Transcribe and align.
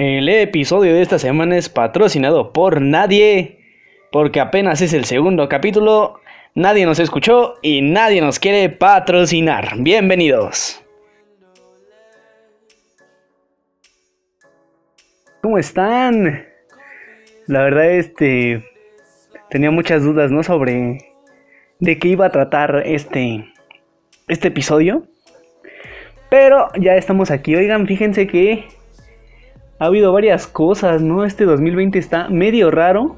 El 0.00 0.28
episodio 0.28 0.94
de 0.94 1.02
esta 1.02 1.18
semana 1.18 1.56
es 1.56 1.68
patrocinado 1.68 2.52
por 2.52 2.80
nadie, 2.80 3.58
porque 4.12 4.38
apenas 4.38 4.80
es 4.80 4.92
el 4.92 5.04
segundo 5.04 5.48
capítulo, 5.48 6.20
nadie 6.54 6.86
nos 6.86 7.00
escuchó 7.00 7.56
y 7.62 7.82
nadie 7.82 8.20
nos 8.20 8.38
quiere 8.38 8.68
patrocinar. 8.68 9.72
Bienvenidos. 9.78 10.80
¿Cómo 15.42 15.58
están? 15.58 16.46
La 17.48 17.62
verdad, 17.64 17.90
este, 17.90 18.62
tenía 19.50 19.72
muchas 19.72 20.04
dudas, 20.04 20.30
¿no? 20.30 20.44
Sobre 20.44 21.12
de 21.80 21.98
qué 21.98 22.06
iba 22.06 22.26
a 22.26 22.30
tratar 22.30 22.84
este, 22.86 23.52
este 24.28 24.46
episodio. 24.46 25.08
Pero 26.30 26.68
ya 26.78 26.94
estamos 26.94 27.32
aquí. 27.32 27.56
Oigan, 27.56 27.88
fíjense 27.88 28.28
que 28.28 28.77
ha 29.78 29.86
habido 29.86 30.12
varias 30.12 30.46
cosas, 30.46 31.02
¿no? 31.02 31.24
Este 31.24 31.44
2020 31.44 31.98
está 31.98 32.28
medio 32.28 32.70
raro. 32.70 33.16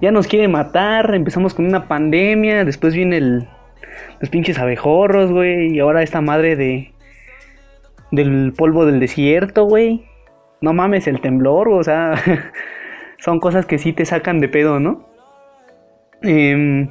Ya 0.00 0.10
nos 0.10 0.26
quiere 0.26 0.48
matar. 0.48 1.14
Empezamos 1.14 1.54
con 1.54 1.66
una 1.66 1.86
pandemia. 1.86 2.64
Después 2.64 2.94
viene 2.94 3.18
el, 3.18 3.48
los 4.20 4.30
pinches 4.30 4.58
abejorros, 4.58 5.30
güey. 5.30 5.74
Y 5.74 5.80
ahora 5.80 6.02
esta 6.02 6.20
madre 6.20 6.56
de. 6.56 6.92
Del 8.10 8.52
polvo 8.56 8.84
del 8.84 9.00
desierto, 9.00 9.64
güey. 9.64 10.04
No 10.60 10.72
mames, 10.72 11.06
el 11.06 11.20
temblor, 11.20 11.68
o 11.68 11.82
sea. 11.82 12.14
son 13.18 13.38
cosas 13.38 13.66
que 13.66 13.78
sí 13.78 13.92
te 13.92 14.04
sacan 14.04 14.40
de 14.40 14.48
pedo, 14.48 14.80
¿no? 14.80 15.08
Eh, 16.22 16.88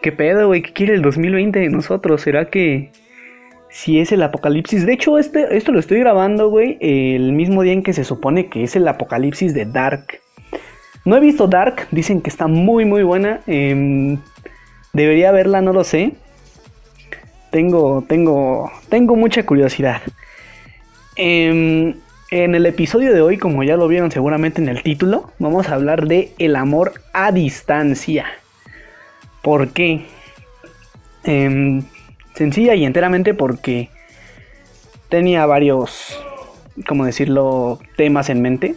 ¿Qué 0.00 0.12
pedo, 0.12 0.48
güey? 0.48 0.62
¿Qué 0.62 0.72
quiere 0.72 0.94
el 0.94 1.02
2020 1.02 1.58
de 1.58 1.70
nosotros? 1.70 2.20
¿Será 2.20 2.46
que 2.46 2.90
si 3.74 3.98
es 3.98 4.12
el 4.12 4.22
apocalipsis. 4.22 4.86
De 4.86 4.92
hecho, 4.92 5.18
este, 5.18 5.56
esto 5.56 5.72
lo 5.72 5.80
estoy 5.80 5.98
grabando, 5.98 6.48
güey, 6.48 6.78
el 6.80 7.32
mismo 7.32 7.62
día 7.62 7.72
en 7.72 7.82
que 7.82 7.92
se 7.92 8.04
supone 8.04 8.46
que 8.46 8.62
es 8.62 8.76
el 8.76 8.86
apocalipsis 8.86 9.52
de 9.52 9.64
Dark. 9.64 10.20
No 11.04 11.16
he 11.16 11.20
visto 11.20 11.48
Dark, 11.48 11.88
dicen 11.90 12.20
que 12.20 12.30
está 12.30 12.46
muy, 12.46 12.84
muy 12.84 13.02
buena. 13.02 13.40
Em, 13.48 14.18
debería 14.92 15.32
verla, 15.32 15.60
no 15.60 15.72
lo 15.72 15.82
sé. 15.82 16.12
Tengo, 17.50 18.04
tengo, 18.08 18.70
tengo 18.90 19.16
mucha 19.16 19.44
curiosidad. 19.44 20.02
Em, 21.16 21.96
en 22.30 22.54
el 22.54 22.66
episodio 22.66 23.12
de 23.12 23.22
hoy, 23.22 23.38
como 23.38 23.64
ya 23.64 23.76
lo 23.76 23.88
vieron 23.88 24.12
seguramente 24.12 24.62
en 24.62 24.68
el 24.68 24.84
título, 24.84 25.32
vamos 25.40 25.68
a 25.68 25.74
hablar 25.74 26.06
de 26.06 26.30
el 26.38 26.54
amor 26.54 26.92
a 27.12 27.32
distancia. 27.32 28.26
¿Por 29.42 29.70
qué? 29.70 30.06
Eh, 31.24 31.82
Sencilla 32.34 32.74
y 32.74 32.84
enteramente 32.84 33.32
porque 33.32 33.90
tenía 35.08 35.46
varios, 35.46 36.20
como 36.88 37.04
decirlo, 37.04 37.78
temas 37.96 38.28
en 38.28 38.42
mente. 38.42 38.74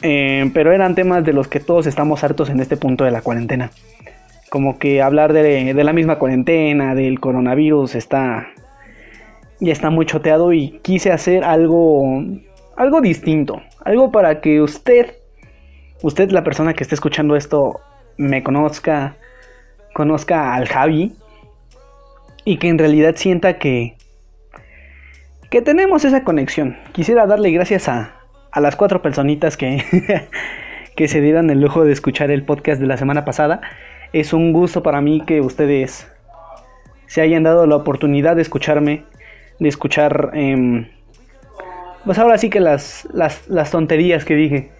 Eh, 0.00 0.50
pero 0.54 0.72
eran 0.72 0.94
temas 0.94 1.24
de 1.24 1.34
los 1.34 1.48
que 1.48 1.60
todos 1.60 1.86
estamos 1.86 2.24
hartos 2.24 2.48
en 2.48 2.60
este 2.60 2.78
punto 2.78 3.04
de 3.04 3.10
la 3.10 3.20
cuarentena. 3.20 3.70
Como 4.48 4.78
que 4.78 5.02
hablar 5.02 5.34
de, 5.34 5.74
de 5.74 5.84
la 5.84 5.92
misma 5.92 6.18
cuarentena, 6.18 6.94
del 6.94 7.20
coronavirus, 7.20 7.94
está. 7.94 8.48
Ya 9.60 9.72
está 9.72 9.90
muy 9.90 10.06
choteado 10.06 10.52
y 10.54 10.78
quise 10.82 11.12
hacer 11.12 11.44
algo. 11.44 12.24
Algo 12.76 13.00
distinto. 13.02 13.60
Algo 13.84 14.10
para 14.10 14.40
que 14.40 14.62
usted. 14.62 15.16
Usted, 16.00 16.30
la 16.30 16.44
persona 16.44 16.72
que 16.72 16.84
esté 16.84 16.94
escuchando 16.94 17.36
esto, 17.36 17.80
me 18.16 18.42
conozca. 18.42 19.16
Conozca 19.92 20.54
al 20.54 20.66
Javi 20.66 21.12
y 22.48 22.56
que 22.56 22.68
en 22.68 22.78
realidad 22.78 23.14
sienta 23.16 23.58
que 23.58 23.94
que 25.50 25.60
tenemos 25.60 26.06
esa 26.06 26.24
conexión. 26.24 26.78
Quisiera 26.92 27.26
darle 27.26 27.50
gracias 27.50 27.90
a, 27.90 28.16
a 28.50 28.60
las 28.62 28.74
cuatro 28.74 29.02
personitas 29.02 29.58
que, 29.58 29.82
que 30.96 31.08
se 31.08 31.20
dieron 31.20 31.50
el 31.50 31.60
lujo 31.60 31.84
de 31.84 31.92
escuchar 31.92 32.30
el 32.30 32.44
podcast 32.44 32.80
de 32.80 32.86
la 32.86 32.96
semana 32.96 33.26
pasada. 33.26 33.60
Es 34.14 34.32
un 34.32 34.54
gusto 34.54 34.82
para 34.82 35.02
mí 35.02 35.22
que 35.26 35.42
ustedes 35.42 36.10
se 37.06 37.20
hayan 37.20 37.42
dado 37.42 37.66
la 37.66 37.76
oportunidad 37.76 38.36
de 38.36 38.42
escucharme, 38.42 39.04
de 39.58 39.68
escuchar, 39.68 40.30
eh, 40.32 40.90
pues 42.06 42.18
ahora 42.18 42.38
sí 42.38 42.48
que 42.48 42.60
las, 42.60 43.06
las, 43.12 43.46
las, 43.48 43.70
tonterías 43.70 44.24
que 44.24 44.36
dije. 44.36 44.70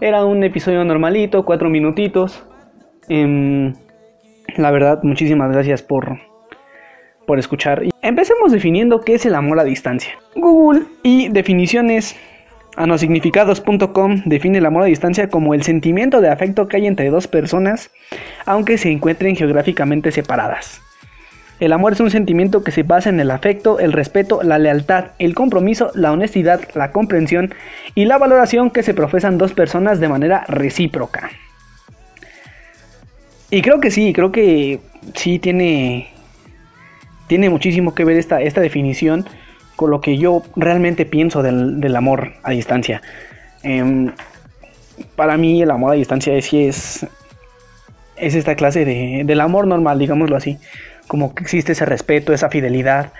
Era 0.00 0.24
un 0.24 0.42
episodio 0.42 0.84
normalito, 0.84 1.44
cuatro 1.44 1.70
minutitos. 1.70 2.44
Eh, 3.08 3.72
la 4.56 4.70
verdad, 4.72 5.04
muchísimas 5.04 5.52
gracias 5.52 5.82
por, 5.82 6.31
por 7.26 7.38
escuchar. 7.38 7.82
Empecemos 8.02 8.52
definiendo 8.52 9.00
qué 9.00 9.14
es 9.14 9.26
el 9.26 9.34
amor 9.34 9.60
a 9.60 9.64
distancia. 9.64 10.12
Google 10.34 10.82
y 11.02 11.28
definiciones 11.28 12.16
anosignificados.com 12.76 14.22
define 14.24 14.58
el 14.58 14.66
amor 14.66 14.82
a 14.82 14.86
distancia 14.86 15.28
como 15.28 15.54
el 15.54 15.62
sentimiento 15.62 16.20
de 16.20 16.30
afecto 16.30 16.68
que 16.68 16.78
hay 16.78 16.86
entre 16.86 17.10
dos 17.10 17.28
personas, 17.28 17.90
aunque 18.46 18.78
se 18.78 18.90
encuentren 18.90 19.36
geográficamente 19.36 20.10
separadas. 20.10 20.80
El 21.60 21.72
amor 21.72 21.92
es 21.92 22.00
un 22.00 22.10
sentimiento 22.10 22.64
que 22.64 22.72
se 22.72 22.82
basa 22.82 23.08
en 23.08 23.20
el 23.20 23.30
afecto, 23.30 23.78
el 23.78 23.92
respeto, 23.92 24.42
la 24.42 24.58
lealtad, 24.58 25.12
el 25.20 25.34
compromiso, 25.34 25.92
la 25.94 26.10
honestidad, 26.10 26.60
la 26.74 26.90
comprensión 26.90 27.54
y 27.94 28.06
la 28.06 28.18
valoración 28.18 28.70
que 28.70 28.82
se 28.82 28.94
profesan 28.94 29.38
dos 29.38 29.52
personas 29.52 30.00
de 30.00 30.08
manera 30.08 30.44
recíproca. 30.48 31.30
Y 33.48 33.62
creo 33.62 33.78
que 33.80 33.92
sí, 33.92 34.12
creo 34.12 34.32
que 34.32 34.80
sí 35.14 35.38
tiene 35.38 36.11
tiene 37.32 37.48
muchísimo 37.48 37.94
que 37.94 38.04
ver 38.04 38.18
esta, 38.18 38.42
esta 38.42 38.60
definición 38.60 39.24
con 39.74 39.90
lo 39.90 40.02
que 40.02 40.18
yo 40.18 40.42
realmente 40.54 41.06
pienso 41.06 41.42
del, 41.42 41.96
amor 41.96 42.34
a 42.42 42.50
distancia. 42.50 43.00
Em, 43.62 44.12
para 45.16 45.38
mí 45.38 45.62
el 45.62 45.70
amor 45.70 45.92
a 45.92 45.94
distancia 45.94 46.34
es, 46.34 46.52
es, 46.52 47.06
es 48.16 48.34
esta 48.34 48.54
clase 48.54 48.84
de, 48.84 49.22
del 49.24 49.40
amor 49.40 49.66
normal, 49.66 49.98
digámoslo 49.98 50.36
así. 50.36 50.58
Como 51.06 51.34
que 51.34 51.42
existe 51.42 51.72
ese 51.72 51.86
respeto, 51.86 52.34
esa 52.34 52.50
fidelidad, 52.50 53.14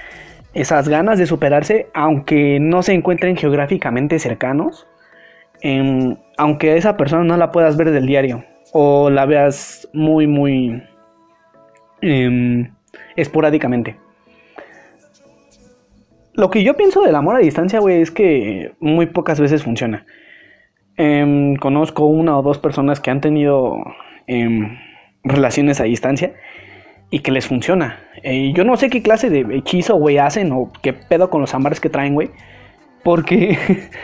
esas 0.52 0.90
ganas 0.90 1.18
de 1.18 1.24
superarse, 1.24 1.86
aunque 1.94 2.60
no 2.60 2.82
se 2.82 2.92
encuentren 2.92 3.34
geográficamente 3.34 4.18
cercanos. 4.18 4.86
Em, 5.62 6.18
aunque 6.36 6.72
a 6.72 6.76
esa 6.76 6.98
persona 6.98 7.24
no 7.24 7.38
la 7.38 7.50
puedas 7.50 7.78
ver 7.78 7.90
del 7.90 8.04
diario 8.04 8.44
o 8.74 9.08
la 9.08 9.24
veas 9.24 9.88
muy, 9.94 10.26
muy 10.26 10.82
em, 12.02 12.70
esporádicamente. 13.16 14.01
Lo 16.34 16.50
que 16.50 16.64
yo 16.64 16.76
pienso 16.76 17.02
del 17.02 17.14
amor 17.14 17.36
a 17.36 17.40
distancia, 17.40 17.80
güey, 17.80 18.00
es 18.00 18.10
que 18.10 18.72
muy 18.80 19.06
pocas 19.06 19.38
veces 19.38 19.62
funciona. 19.62 20.06
Em, 20.96 21.56
conozco 21.56 22.06
una 22.06 22.38
o 22.38 22.42
dos 22.42 22.58
personas 22.58 23.00
que 23.00 23.10
han 23.10 23.20
tenido 23.20 23.78
em, 24.26 24.78
relaciones 25.24 25.80
a 25.80 25.84
distancia 25.84 26.34
y 27.10 27.20
que 27.20 27.30
les 27.30 27.46
funciona. 27.46 28.00
Eh, 28.22 28.52
yo 28.54 28.64
no 28.64 28.76
sé 28.76 28.88
qué 28.88 29.02
clase 29.02 29.30
de 29.30 29.40
hechizo, 29.56 29.96
güey, 29.96 30.18
hacen 30.18 30.52
o 30.52 30.70
qué 30.82 30.92
pedo 30.92 31.28
con 31.30 31.40
los 31.40 31.54
amarres 31.54 31.80
que 31.80 31.90
traen, 31.90 32.14
güey. 32.14 32.30
Porque 33.04 33.58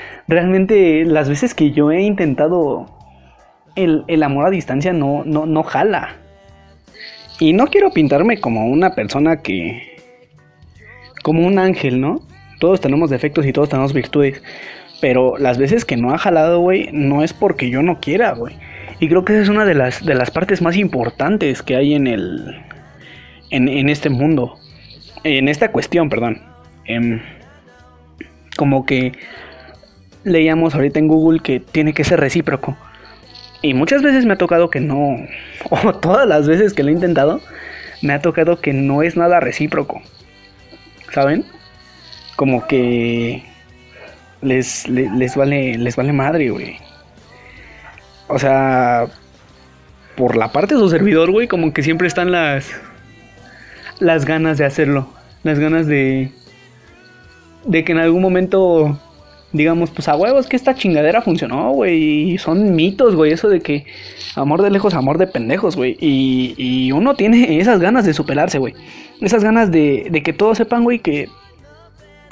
realmente 0.28 1.04
las 1.04 1.28
veces 1.28 1.54
que 1.54 1.70
yo 1.70 1.90
he 1.90 2.02
intentado 2.02 2.86
el, 3.74 4.04
el 4.08 4.22
amor 4.22 4.46
a 4.46 4.50
distancia 4.50 4.92
no, 4.92 5.22
no, 5.24 5.46
no 5.46 5.62
jala. 5.62 6.16
Y 7.40 7.52
no 7.52 7.68
quiero 7.68 7.90
pintarme 7.90 8.38
como 8.40 8.66
una 8.66 8.94
persona 8.94 9.40
que... 9.42 9.97
como 11.22 11.46
un 11.46 11.58
ángel, 11.58 12.00
¿no? 12.00 12.20
Todos 12.60 12.80
tenemos 12.80 13.10
defectos 13.10 13.46
y 13.46 13.52
todos 13.52 13.68
tenemos 13.68 13.92
virtudes. 13.92 14.42
Pero 15.00 15.38
las 15.38 15.58
veces 15.58 15.84
que 15.84 15.96
no 15.96 16.12
ha 16.12 16.18
jalado, 16.18 16.60
güey, 16.60 16.90
no 16.92 17.22
es 17.22 17.32
porque 17.32 17.70
yo 17.70 17.82
no 17.82 18.00
quiera, 18.00 18.32
güey. 18.32 18.56
Y 19.00 19.08
creo 19.08 19.24
que 19.24 19.34
esa 19.34 19.42
es 19.42 19.48
una 19.48 19.64
de 19.64 19.74
las, 19.74 20.04
de 20.04 20.14
las 20.14 20.30
partes 20.30 20.60
más 20.60 20.76
importantes 20.76 21.62
que 21.62 21.76
hay 21.76 21.94
en 21.94 22.06
el... 22.06 22.62
En, 23.50 23.68
en 23.68 23.88
este 23.88 24.10
mundo. 24.10 24.58
En 25.24 25.48
esta 25.48 25.70
cuestión, 25.70 26.08
perdón. 26.08 26.42
Em, 26.84 27.20
como 28.56 28.84
que 28.84 29.12
leíamos 30.24 30.74
ahorita 30.74 30.98
en 30.98 31.08
Google 31.08 31.40
que 31.40 31.60
tiene 31.60 31.92
que 31.92 32.04
ser 32.04 32.20
recíproco. 32.20 32.76
Y 33.62 33.74
muchas 33.74 34.02
veces 34.02 34.24
me 34.24 34.34
ha 34.34 34.38
tocado 34.38 34.70
que 34.70 34.80
no, 34.80 35.16
o 35.70 35.94
todas 35.94 36.28
las 36.28 36.46
veces 36.46 36.74
que 36.74 36.82
lo 36.82 36.90
he 36.90 36.92
intentado, 36.92 37.40
me 38.02 38.12
ha 38.12 38.20
tocado 38.20 38.60
que 38.60 38.72
no 38.72 39.02
es 39.02 39.16
nada 39.16 39.40
recíproco. 39.40 40.02
¿Saben? 41.12 41.44
Como 42.36 42.66
que 42.66 43.44
les, 44.42 44.88
les, 44.88 45.36
vale, 45.36 45.78
les 45.78 45.96
vale 45.96 46.12
madre, 46.12 46.50
güey. 46.50 46.76
O 48.28 48.38
sea, 48.38 49.06
por 50.16 50.36
la 50.36 50.52
parte 50.52 50.74
de 50.74 50.80
su 50.80 50.88
servidor, 50.90 51.30
güey, 51.30 51.48
como 51.48 51.72
que 51.72 51.82
siempre 51.82 52.06
están 52.06 52.30
las, 52.30 52.70
las 53.98 54.24
ganas 54.24 54.58
de 54.58 54.64
hacerlo. 54.64 55.08
Las 55.42 55.58
ganas 55.58 55.86
de, 55.86 56.32
de 57.64 57.84
que 57.84 57.92
en 57.92 57.98
algún 57.98 58.22
momento 58.22 59.00
digamos, 59.52 59.90
pues 59.90 60.08
a 60.08 60.16
huevos 60.16 60.46
que 60.46 60.56
esta 60.56 60.74
chingadera 60.74 61.22
funcionó, 61.22 61.72
güey. 61.72 62.32
Y 62.32 62.38
son 62.38 62.74
mitos, 62.74 63.14
güey, 63.14 63.32
eso 63.32 63.48
de 63.48 63.60
que 63.60 63.86
amor 64.34 64.62
de 64.62 64.70
lejos, 64.70 64.94
amor 64.94 65.18
de 65.18 65.26
pendejos, 65.26 65.76
güey. 65.76 65.96
Y, 66.00 66.90
uno 66.92 67.14
tiene 67.14 67.60
esas 67.60 67.80
ganas 67.80 68.04
de 68.04 68.14
superarse, 68.14 68.58
güey. 68.58 68.74
Esas 69.20 69.44
ganas 69.44 69.70
de, 69.70 70.08
de 70.10 70.22
que 70.22 70.32
todos 70.32 70.58
sepan, 70.58 70.84
güey, 70.84 70.98
que, 70.98 71.28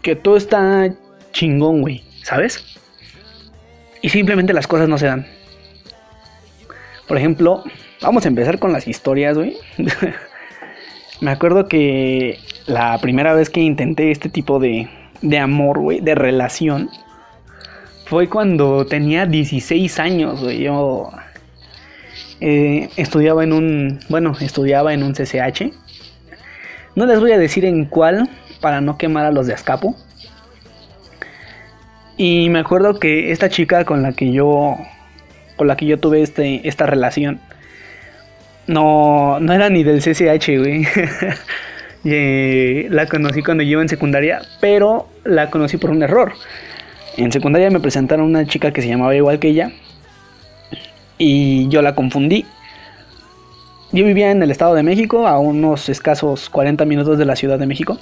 que 0.02 0.16
todo 0.16 0.36
está 0.36 0.94
chingón, 1.32 1.82
güey. 1.82 2.02
¿sabes? 2.26 2.64
Y 4.02 4.08
simplemente 4.08 4.52
las 4.52 4.66
cosas 4.66 4.88
no 4.88 4.98
se 4.98 5.06
dan. 5.06 5.26
Por 7.06 7.16
ejemplo, 7.16 7.62
vamos 8.02 8.24
a 8.24 8.28
empezar 8.28 8.58
con 8.58 8.72
las 8.72 8.88
historias, 8.88 9.36
güey. 9.38 9.56
Me 11.20 11.30
acuerdo 11.30 11.68
que 11.68 12.40
la 12.66 12.98
primera 12.98 13.32
vez 13.32 13.48
que 13.48 13.60
intenté 13.60 14.10
este 14.10 14.28
tipo 14.28 14.58
de, 14.58 14.88
de 15.22 15.38
amor, 15.38 15.78
güey, 15.78 16.00
de 16.00 16.16
relación, 16.16 16.90
fue 18.06 18.28
cuando 18.28 18.86
tenía 18.86 19.26
16 19.26 19.98
años, 19.98 20.40
güey. 20.40 20.62
Yo 20.62 21.10
eh, 22.40 22.88
estudiaba 22.96 23.42
en 23.44 23.52
un, 23.52 23.98
bueno, 24.08 24.32
estudiaba 24.40 24.94
en 24.94 25.02
un 25.02 25.12
CCH. 25.12 25.72
No 26.94 27.04
les 27.04 27.20
voy 27.20 27.32
a 27.32 27.38
decir 27.38 27.64
en 27.64 27.84
cuál 27.84 28.30
para 28.60 28.80
no 28.80 28.96
quemar 28.96 29.26
a 29.26 29.32
los 29.32 29.48
de 29.48 29.54
escapo. 29.54 29.96
Y 32.16 32.48
me 32.48 32.60
acuerdo 32.60 32.98
que 32.98 33.32
esta 33.32 33.50
chica 33.50 33.84
con 33.84 34.02
la 34.02 34.12
que 34.12 34.32
yo 34.32 34.76
con 35.56 35.66
la 35.66 35.76
que 35.76 35.86
yo 35.86 35.98
tuve 35.98 36.22
este, 36.22 36.66
esta 36.68 36.86
relación 36.86 37.40
no, 38.66 39.40
no 39.40 39.52
era 39.52 39.68
ni 39.68 39.84
del 39.84 40.00
CCH, 40.00 40.58
güey. 40.58 40.86
la 42.90 43.06
conocí 43.06 43.42
cuando 43.42 43.64
yo 43.64 43.80
en 43.80 43.88
secundaria, 43.88 44.42
pero 44.60 45.08
la 45.24 45.50
conocí 45.50 45.76
por 45.76 45.90
un 45.90 46.02
error. 46.02 46.32
En 47.16 47.32
secundaria 47.32 47.70
me 47.70 47.80
presentaron 47.80 48.26
una 48.26 48.46
chica 48.46 48.72
que 48.72 48.82
se 48.82 48.88
llamaba 48.88 49.14
igual 49.14 49.38
que 49.38 49.48
ella 49.48 49.72
y 51.18 51.68
yo 51.68 51.82
la 51.82 51.94
confundí. 51.94 52.44
Yo 53.92 54.04
vivía 54.04 54.30
en 54.30 54.42
el 54.42 54.50
Estado 54.50 54.74
de 54.74 54.82
México, 54.82 55.26
a 55.26 55.38
unos 55.38 55.88
escasos 55.88 56.50
40 56.50 56.84
minutos 56.84 57.18
de 57.18 57.24
la 57.24 57.36
Ciudad 57.36 57.58
de 57.58 57.66
México. 57.66 57.98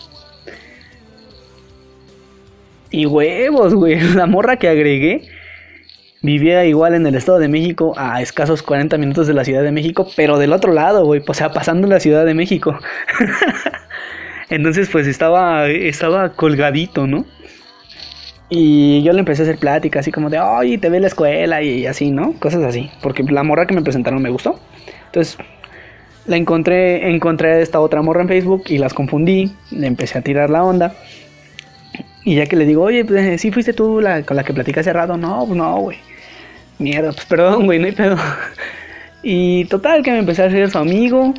Y 2.90 3.06
huevos, 3.06 3.74
güey, 3.74 4.00
la 4.14 4.26
morra 4.26 4.56
que 4.56 4.68
agregué 4.68 5.28
vivía 6.22 6.64
igual 6.64 6.94
en 6.94 7.06
el 7.06 7.16
Estado 7.16 7.38
de 7.38 7.48
México 7.48 7.92
a 7.98 8.22
escasos 8.22 8.62
40 8.62 8.96
minutos 8.96 9.26
de 9.26 9.34
la 9.34 9.44
Ciudad 9.44 9.62
de 9.62 9.72
México, 9.72 10.08
pero 10.16 10.38
del 10.38 10.54
otro 10.54 10.72
lado, 10.72 11.04
güey, 11.04 11.22
o 11.26 11.34
sea, 11.34 11.52
pasando 11.52 11.86
la 11.86 12.00
Ciudad 12.00 12.24
de 12.24 12.32
México. 12.32 12.78
Entonces, 14.48 14.88
pues 14.90 15.06
estaba, 15.06 15.68
estaba 15.68 16.30
colgadito, 16.30 17.06
¿no? 17.06 17.26
Y 18.48 19.02
yo 19.02 19.12
le 19.12 19.20
empecé 19.20 19.42
a 19.42 19.44
hacer 19.44 19.58
plática, 19.58 20.00
así 20.00 20.12
como 20.12 20.28
de, 20.30 20.38
oye, 20.38 20.78
te 20.78 20.88
ve 20.90 21.00
la 21.00 21.06
escuela 21.06 21.62
y 21.62 21.86
así, 21.86 22.10
¿no? 22.10 22.34
Cosas 22.34 22.62
así. 22.62 22.90
Porque 23.02 23.22
la 23.22 23.42
morra 23.42 23.66
que 23.66 23.74
me 23.74 23.82
presentaron 23.82 24.22
me 24.22 24.30
gustó. 24.30 24.60
Entonces, 25.06 25.38
la 26.26 26.36
encontré, 26.36 27.10
encontré 27.10 27.62
esta 27.62 27.80
otra 27.80 28.02
morra 28.02 28.22
en 28.22 28.28
Facebook 28.28 28.64
y 28.66 28.78
las 28.78 28.94
confundí. 28.94 29.52
Le 29.70 29.86
empecé 29.86 30.18
a 30.18 30.22
tirar 30.22 30.50
la 30.50 30.62
onda. 30.62 30.94
Y 32.24 32.36
ya 32.36 32.46
que 32.46 32.56
le 32.56 32.64
digo, 32.64 32.82
oye, 32.82 33.04
pues 33.04 33.40
sí 33.40 33.50
fuiste 33.50 33.72
tú 33.72 34.00
la, 34.00 34.22
con 34.22 34.36
la 34.36 34.44
que 34.44 34.52
platicé 34.52 34.80
hace 34.80 34.92
rato. 34.92 35.16
No, 35.16 35.44
pues 35.46 35.56
no, 35.56 35.76
güey. 35.78 35.98
Mierda, 36.78 37.12
pues 37.12 37.26
perdón, 37.26 37.66
güey, 37.66 37.78
no 37.78 37.86
hay 37.86 37.92
pedo. 37.92 38.16
Y 39.26 39.64
total, 39.64 40.02
que 40.02 40.10
me 40.10 40.18
empecé 40.18 40.42
a 40.42 40.46
hacer 40.48 40.70
su 40.70 40.76
amigo. 40.76 41.32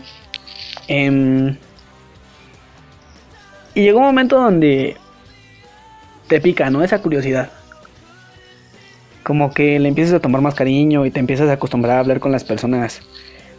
Em, 0.88 1.56
y 3.76 3.82
llegó 3.84 4.00
un 4.00 4.06
momento 4.06 4.38
donde 4.38 4.98
te 6.28 6.42
pica, 6.42 6.70
¿no? 6.70 6.84
Esa 6.84 7.02
curiosidad. 7.02 7.50
Como 9.24 9.54
que 9.54 9.80
le 9.80 9.90
empiezas 9.90 10.14
a 10.16 10.20
tomar 10.20 10.42
más 10.42 10.56
cariño 10.56 11.06
y 11.06 11.12
te 11.12 11.20
empiezas 11.20 11.50
a 11.50 11.54
acostumbrar 11.54 11.98
a 11.98 12.00
hablar 12.00 12.20
con 12.20 12.32
las 12.32 12.44
personas 12.44 13.02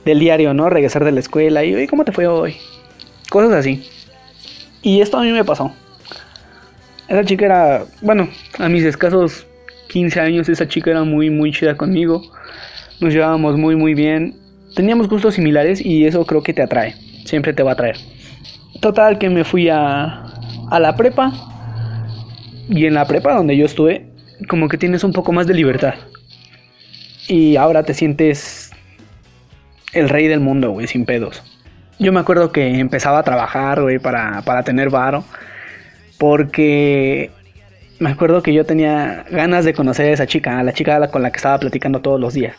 del 0.05 0.21
diario, 0.21 0.55
¿no? 0.55 0.71
Regresar 0.71 1.05
de 1.05 1.13
la 1.13 1.21
escuela 1.21 1.65
y, 1.65 1.75
oye, 1.75 1.89
¿cómo 1.89 2.05
te 2.05 2.13
fue 2.13 2.27
hoy? 2.27 2.57
Cosas 3.31 3.53
así. 3.53 3.89
Y 4.83 5.01
esto 5.01 5.19
a 5.19 5.23
mí 5.23 5.33
me 5.33 5.45
pasó. 5.45 5.73
Esa 7.09 7.25
chica 7.25 7.47
era, 7.47 7.85
bueno, 8.01 8.29
a 8.59 8.69
mis 8.69 8.85
escasos 8.85 9.47
15 9.89 10.21
años, 10.21 10.49
esa 10.49 10.69
chica 10.69 10.91
era 10.91 11.03
muy, 11.03 11.31
muy 11.31 11.53
chida 11.53 11.77
conmigo. 11.77 12.23
Nos 13.01 13.13
llevábamos 13.13 13.57
muy, 13.57 13.75
muy 13.77 13.95
bien. 13.95 14.37
Teníamos 14.75 15.09
gustos 15.09 15.35
similares 15.35 15.85
y 15.85 16.07
eso 16.07 16.25
creo 16.25 16.43
que 16.43 16.53
te 16.53 16.63
atrae. 16.63 16.95
Siempre 17.25 17.53
te 17.53 17.63
va 17.63 17.71
a 17.71 17.75
atraer. 17.75 17.97
Total, 18.81 19.19
que 19.19 19.29
me 19.29 19.43
fui 19.43 19.69
a, 19.69 20.25
a 20.71 20.81
la 20.81 20.95
prepa 20.95 21.33
y 22.69 22.87
en 22.87 22.95
la 22.95 23.07
prepa 23.07 23.35
donde 23.35 23.57
yo 23.57 23.67
estuve, 23.67 24.07
como 24.49 24.69
que 24.69 24.79
tienes 24.79 25.05
un 25.05 25.13
poco 25.13 25.33
más 25.33 25.47
de 25.47 25.55
libertad. 25.55 25.95
Y 27.29 27.57
ahora 27.57 27.83
te 27.83 27.95
sientes 27.95 28.71
el 29.93 30.09
rey 30.09 30.29
del 30.29 30.41
mundo, 30.41 30.71
güey, 30.71 30.87
sin 30.87 31.05
pedos. 31.05 31.43
Yo 31.99 32.13
me 32.13 32.21
acuerdo 32.21 32.53
que 32.53 32.79
empezaba 32.79 33.21
a 33.21 33.23
trabajar, 33.23 33.81
güey, 33.83 33.99
para, 33.99 34.43
para 34.43 34.63
tener 34.63 34.91
varo. 34.91 35.25
Porque 36.19 37.31
me 37.99 38.11
acuerdo 38.11 38.43
que 38.43 38.53
yo 38.53 38.65
tenía 38.65 39.25
ganas 39.31 39.65
de 39.65 39.75
conocer 39.75 40.07
a 40.07 40.13
esa 40.13 40.27
chica, 40.27 40.59
a 40.59 40.63
la 40.63 40.73
chica 40.73 41.09
con 41.09 41.23
la 41.23 41.31
que 41.31 41.37
estaba 41.37 41.59
platicando 41.59 42.01
todos 42.01 42.21
los 42.21 42.35
días. 42.35 42.55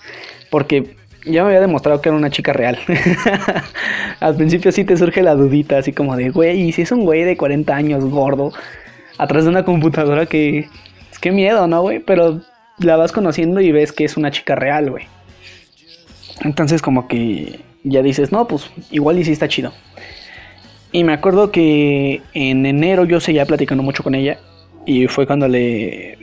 Porque 0.50 0.96
ya 1.26 1.44
me 1.44 1.50
había 1.50 1.62
demostrado 1.62 2.02
que 2.02 2.10
era 2.10 2.18
una 2.18 2.30
chica 2.30 2.54
real. 2.54 2.78
Al 4.20 4.36
principio 4.36 4.72
sí 4.72 4.84
te 4.84 4.98
surge 4.98 5.22
la 5.22 5.36
dudita, 5.36 5.78
así 5.78 5.94
como 5.94 6.16
de, 6.16 6.30
güey, 6.30 6.62
¿y 6.62 6.72
si 6.72 6.84
es 6.84 6.92
un 6.92 7.02
güey 7.02 7.24
de 7.24 7.38
40 7.38 7.76
años 7.76 8.04
gordo? 8.06 8.52
Atrás 9.18 9.44
de 9.44 9.50
una 9.50 9.66
computadora 9.66 10.26
que... 10.26 10.68
Es 11.12 11.20
que 11.20 11.32
miedo, 11.32 11.68
¿no, 11.68 11.82
güey? 11.82 12.00
Pero 12.00 12.42
la 12.80 12.96
vas 12.96 13.12
conociendo 13.12 13.60
y 13.62 13.72
ves 13.72 13.92
que 13.92 14.06
es 14.06 14.18
una 14.18 14.32
chica 14.32 14.56
real, 14.56 14.92
güey. 14.92 15.06
Entonces 16.42 16.82
como 16.82 17.08
que 17.08 17.60
ya 17.84 18.02
dices, 18.02 18.32
no, 18.32 18.48
pues 18.48 18.70
igual 18.92 19.20
y 19.20 19.24
sí 19.24 19.32
está 19.32 19.48
chido. 19.48 19.74
Y 20.92 21.04
me 21.04 21.14
acuerdo 21.14 21.52
que 21.52 22.22
en 22.34 22.66
enero 22.66 23.06
yo 23.06 23.20
seguía 23.20 23.46
platicando 23.46 23.84
mucho 23.84 24.04
con 24.04 24.16
ella. 24.16 24.38
Y 24.86 25.08
fue 25.08 25.28
cuando 25.28 25.48
le... 25.48 26.18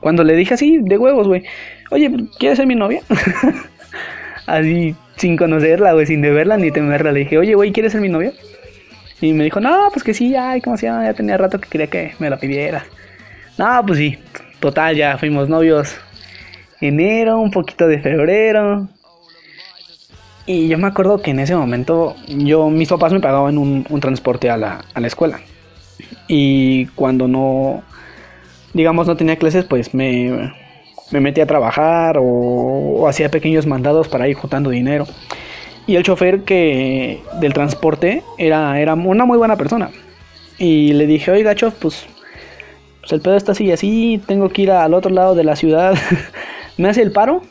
Cuando 0.00 0.24
le 0.24 0.36
dije 0.36 0.54
así, 0.54 0.78
de 0.80 0.98
huevos, 0.98 1.26
güey. 1.26 1.42
Oye, 1.90 2.10
¿quieres 2.38 2.58
ser 2.58 2.66
mi 2.66 2.74
novia? 2.74 3.02
así, 4.46 4.94
sin 5.16 5.36
conocerla, 5.36 5.92
güey, 5.92 6.06
sin 6.06 6.22
verla 6.22 6.56
ni 6.56 6.70
temerla. 6.70 7.12
Le 7.12 7.20
dije, 7.20 7.38
oye, 7.38 7.54
güey, 7.54 7.72
¿quieres 7.72 7.92
ser 7.92 8.00
mi 8.00 8.08
novia? 8.08 8.32
Y 9.20 9.32
me 9.32 9.44
dijo, 9.44 9.60
no, 9.60 9.88
pues 9.92 10.04
que 10.04 10.12
sí, 10.12 10.36
ay, 10.36 10.60
como 10.60 10.76
se 10.76 10.86
ya 10.86 11.14
tenía 11.14 11.36
rato 11.38 11.58
que 11.58 11.68
quería 11.68 11.86
que 11.86 12.14
me 12.18 12.28
la 12.28 12.38
pidiera. 12.38 12.84
No, 13.58 13.82
pues 13.86 13.98
sí, 13.98 14.18
total, 14.60 14.96
ya 14.96 15.16
fuimos 15.16 15.48
novios 15.48 15.96
enero, 16.80 17.38
un 17.38 17.50
poquito 17.50 17.88
de 17.88 17.98
febrero. 18.00 18.88
Y 20.44 20.68
yo 20.68 20.78
me 20.78 20.86
acuerdo 20.86 21.22
que 21.22 21.30
en 21.30 21.40
ese 21.40 21.56
momento, 21.56 22.14
yo, 22.28 22.68
mis 22.68 22.88
papás 22.88 23.12
me 23.12 23.20
pagaban 23.20 23.58
un, 23.58 23.84
transporte 24.00 24.50
a 24.50 24.56
la, 24.56 24.84
a 24.94 25.00
la 25.00 25.06
escuela. 25.06 25.40
Y 26.28 26.86
cuando 26.88 27.26
no, 27.26 27.82
digamos, 28.74 29.06
no 29.06 29.16
tenía 29.16 29.36
clases, 29.36 29.64
pues 29.64 29.94
me, 29.94 30.52
me 31.10 31.20
metí 31.20 31.40
a 31.40 31.46
trabajar 31.46 32.18
o 32.20 33.08
hacía 33.08 33.30
pequeños 33.30 33.66
mandados 33.66 34.08
para 34.08 34.28
ir 34.28 34.36
juntando 34.36 34.70
dinero. 34.70 35.06
Y 35.86 35.94
el 35.96 36.02
chofer 36.02 36.42
que 36.42 37.22
del 37.40 37.52
transporte 37.52 38.22
era, 38.38 38.80
era 38.80 38.94
una 38.94 39.24
muy 39.24 39.38
buena 39.38 39.56
persona. 39.56 39.90
Y 40.58 40.92
le 40.94 41.06
dije, 41.06 41.30
oiga, 41.30 41.54
chof, 41.54 41.74
pues, 41.74 42.06
pues 43.00 43.12
el 43.12 43.20
pedo 43.20 43.36
está 43.36 43.52
así 43.52 43.66
y 43.66 43.72
así, 43.72 44.20
tengo 44.26 44.48
que 44.48 44.62
ir 44.62 44.70
al 44.70 44.94
otro 44.94 45.10
lado 45.12 45.34
de 45.34 45.44
la 45.44 45.54
ciudad. 45.54 45.94
¿Me 46.76 46.88
hace 46.88 47.02
el 47.02 47.12
paro? 47.12 47.42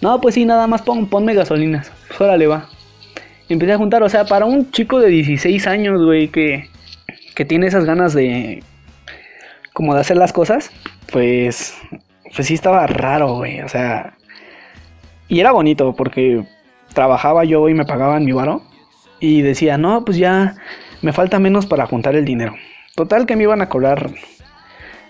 No, 0.00 0.20
pues 0.20 0.34
sí, 0.34 0.44
nada 0.44 0.66
más 0.66 0.82
pon, 0.82 1.08
ponme 1.08 1.34
gasolinas. 1.34 1.92
Pues 2.06 2.20
órale, 2.20 2.46
va. 2.46 2.68
empecé 3.48 3.72
a 3.72 3.78
juntar, 3.78 4.02
o 4.02 4.08
sea, 4.08 4.24
para 4.24 4.46
un 4.46 4.70
chico 4.70 5.00
de 5.00 5.08
16 5.08 5.66
años, 5.66 6.02
güey, 6.02 6.28
que, 6.28 6.68
que 7.34 7.44
tiene 7.44 7.66
esas 7.66 7.84
ganas 7.84 8.14
de... 8.14 8.62
como 9.72 9.94
de 9.94 10.00
hacer 10.00 10.16
las 10.16 10.32
cosas, 10.32 10.70
pues... 11.12 11.74
Pues 12.34 12.46
sí 12.46 12.54
estaba 12.54 12.86
raro, 12.86 13.36
güey, 13.36 13.60
o 13.60 13.68
sea... 13.68 14.14
Y 15.28 15.40
era 15.40 15.52
bonito 15.52 15.94
porque 15.94 16.44
trabajaba 16.98 17.44
yo 17.44 17.68
y 17.68 17.74
me 17.74 17.84
pagaban 17.84 18.24
mi 18.24 18.32
varo. 18.32 18.60
Y 19.20 19.42
decía, 19.42 19.78
no, 19.78 20.04
pues 20.04 20.18
ya 20.18 20.56
me 21.00 21.12
falta 21.12 21.38
menos 21.38 21.64
para 21.64 21.86
juntar 21.86 22.16
el 22.16 22.24
dinero. 22.24 22.56
Total 22.96 23.24
que 23.24 23.36
me 23.36 23.44
iban 23.44 23.62
a 23.62 23.68
cobrar 23.68 24.10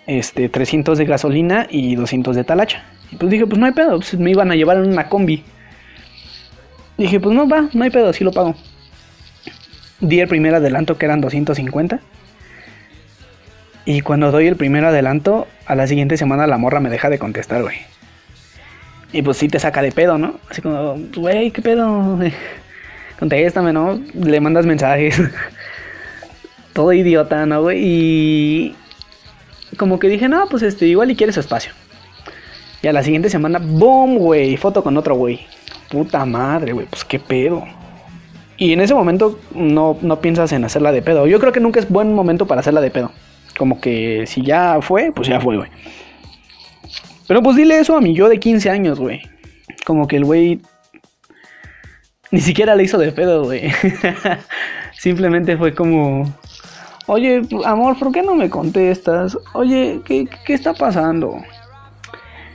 este 0.07 0.51
300 0.51 0.99
de 0.99 1.07
gasolina 1.07 1.67
y 1.71 1.95
200 1.97 2.37
de 2.37 2.45
talacha. 2.45 2.85
Y 3.11 3.17
pues 3.17 3.31
dije, 3.31 3.47
pues 3.47 3.59
no 3.59 3.65
hay 3.65 3.73
pedo, 3.73 3.97
pues 3.97 4.19
me 4.19 4.31
iban 4.31 4.51
a 4.51 4.55
llevar 4.55 4.77
en 4.77 4.91
una 4.91 5.09
combi. 5.09 5.43
Dije, 6.99 7.21
pues 7.21 7.35
no 7.35 7.49
va, 7.49 7.71
no 7.73 7.85
hay 7.85 7.91
pedo, 7.91 8.11
así 8.11 8.23
lo 8.23 8.33
pago. 8.33 8.55
Di 10.01 10.21
el 10.21 10.29
primer 10.29 10.55
adelanto 10.55 10.99
que 10.99 11.07
eran 11.07 11.23
250. 11.23 12.01
Y 13.87 14.03
cuando 14.03 14.31
doy 14.31 14.47
el 14.47 14.57
primer 14.57 14.85
adelanto, 14.85 15.47
a 15.65 15.75
la 15.75 15.87
siguiente 15.87 16.19
semana 16.19 16.47
la 16.47 16.59
morra 16.59 16.81
me 16.81 16.91
deja 16.91 17.09
de 17.09 17.19
contestar, 17.19 17.63
güey. 17.63 17.79
Y 19.13 19.23
pues 19.23 19.37
sí 19.39 19.49
te 19.49 19.59
saca 19.59 19.83
de 19.83 19.93
pedo, 19.93 20.19
¿no? 20.19 20.39
Así 20.51 20.61
como, 20.61 20.97
güey, 21.17 21.51
¿qué 21.51 21.63
pedo? 21.63 22.19
Contéstame, 23.19 23.73
¿no? 23.73 24.01
Le 24.15 24.41
mandas 24.41 24.67
mensajes. 24.67 25.21
Todo 26.73 26.93
idiota, 26.93 27.47
¿no, 27.47 27.63
güey? 27.63 27.81
Y 27.83 28.77
como 29.77 29.99
que 29.99 30.09
dije, 30.09 30.29
no, 30.29 30.47
pues 30.49 30.63
este, 30.63 30.87
igual 30.87 31.11
y 31.11 31.17
quieres 31.17 31.37
espacio. 31.37 31.73
Y 32.83 32.87
a 32.87 32.93
la 32.93 33.03
siguiente 33.03 33.29
semana, 33.29 33.59
¡boom, 33.61 34.19
güey! 34.19 34.57
Foto 34.57 34.85
con 34.85 34.97
otro 34.97 35.17
güey. 35.17 35.41
Puta 35.91 36.25
madre, 36.25 36.73
güey, 36.73 36.87
pues 36.87 37.05
qué 37.05 37.19
pedo. 37.19 37.65
Y 38.57 38.73
en 38.73 38.81
ese 38.81 38.95
momento 38.95 39.39
no, 39.55 39.97
no 40.03 40.21
piensas 40.21 40.53
en 40.53 40.65
hacerla 40.65 40.93
de 40.93 41.03
pedo. 41.03 41.27
Yo 41.27 41.41
creo 41.41 41.53
que 41.53 41.61
nunca 41.61 41.81
es 41.81 41.89
buen 41.89 42.15
momento 42.15 42.47
para 42.47 42.61
hacerla 42.61 42.81
de 42.81 42.91
pedo. 42.91 43.11
Como 43.57 43.81
que 43.81 44.25
si 44.27 44.43
ya 44.43 44.79
fue, 44.81 45.13
pues 45.13 45.29
ya 45.29 45.41
fue, 45.41 45.57
güey. 45.57 45.71
Pero 47.29 47.43
pues 47.43 47.57
dile 47.57 47.79
eso 47.79 47.97
a 47.97 48.01
mi 48.01 48.15
yo 48.15 48.29
de 48.29 48.41
15 48.41 48.71
años, 48.71 48.99
güey. 48.99 49.21
Como 49.85 50.09
que 50.09 50.17
el 50.17 50.25
güey 50.25 50.61
ni 52.31 52.41
siquiera 52.41 52.75
le 52.75 52.85
hizo 52.85 52.99
de 52.99 53.13
pedo, 53.13 53.45
güey. 53.45 53.71
Simplemente 54.99 55.57
fue 55.57 55.75
como, 55.75 56.25
oye, 57.07 57.43
amor, 57.65 57.99
¿por 57.99 58.13
qué 58.13 58.23
no 58.23 58.35
me 58.35 58.49
contestas? 58.49 59.37
Oye, 59.53 60.01
¿qué, 60.07 60.27
qué 60.47 60.55
está 60.55 60.73
pasando? 60.73 61.37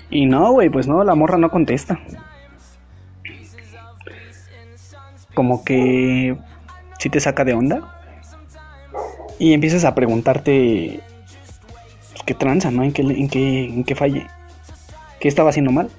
Y 0.10 0.25
no, 0.25 0.51
güey, 0.51 0.70
pues 0.70 0.88
no, 0.88 1.03
la 1.03 1.15
morra 1.15 1.38
no 1.38 1.50
contesta. 1.50 2.00
Como 5.36 5.63
que 5.63 6.36
si 7.00 7.10
te 7.10 7.20
saca 7.20 7.46
de 7.46 7.53
onda. 7.53 8.00
Y 9.38 9.53
empiezas 9.53 9.86
a 9.86 9.94
preguntarte 9.94 11.00
pues, 12.12 12.24
qué 12.24 12.34
tranza, 12.34 12.72
¿no? 12.72 12.84
¿En 12.84 12.92
qué, 12.92 13.01
en, 13.01 13.30
qué, 13.30 13.65
¿En 13.65 13.84
qué 13.84 13.96
falle? 13.96 14.27
¿Qué 15.24 15.30
estaba 15.30 15.51
haciendo 15.51 15.72
mal? 15.72 15.89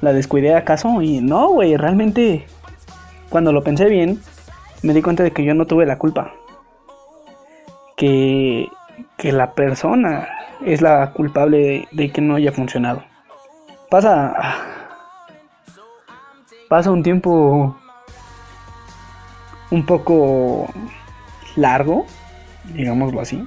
¿La 0.00 0.12
descuidé 0.12 0.56
acaso? 0.56 1.00
Y 1.00 1.20
no, 1.20 1.50
güey, 1.50 1.76
realmente 1.76 2.44
cuando 3.30 3.52
lo 3.52 3.62
pensé 3.62 3.84
bien, 3.84 4.20
me 4.82 4.92
di 4.94 5.00
cuenta 5.00 5.22
de 5.22 5.30
que 5.30 5.44
yo 5.44 5.54
no 5.54 5.68
tuve 5.68 5.86
la 5.86 5.96
culpa. 5.96 6.32
Que, 7.96 8.66
que 9.16 9.30
la 9.30 9.52
persona 9.52 10.28
es 10.66 10.82
la 10.82 11.12
culpable 11.12 11.86
de, 11.92 12.10
que 12.10 12.20
no 12.20 12.34
haya 12.34 12.50
funcionado. 12.50 13.04
Pasa. 13.88 14.34
Pasa 16.68 16.90
un 16.90 17.04
tiempo 17.04 17.76
un 19.70 19.86
poco 19.86 20.66
largo, 21.54 22.06
digámoslo 22.74 23.20
así. 23.20 23.44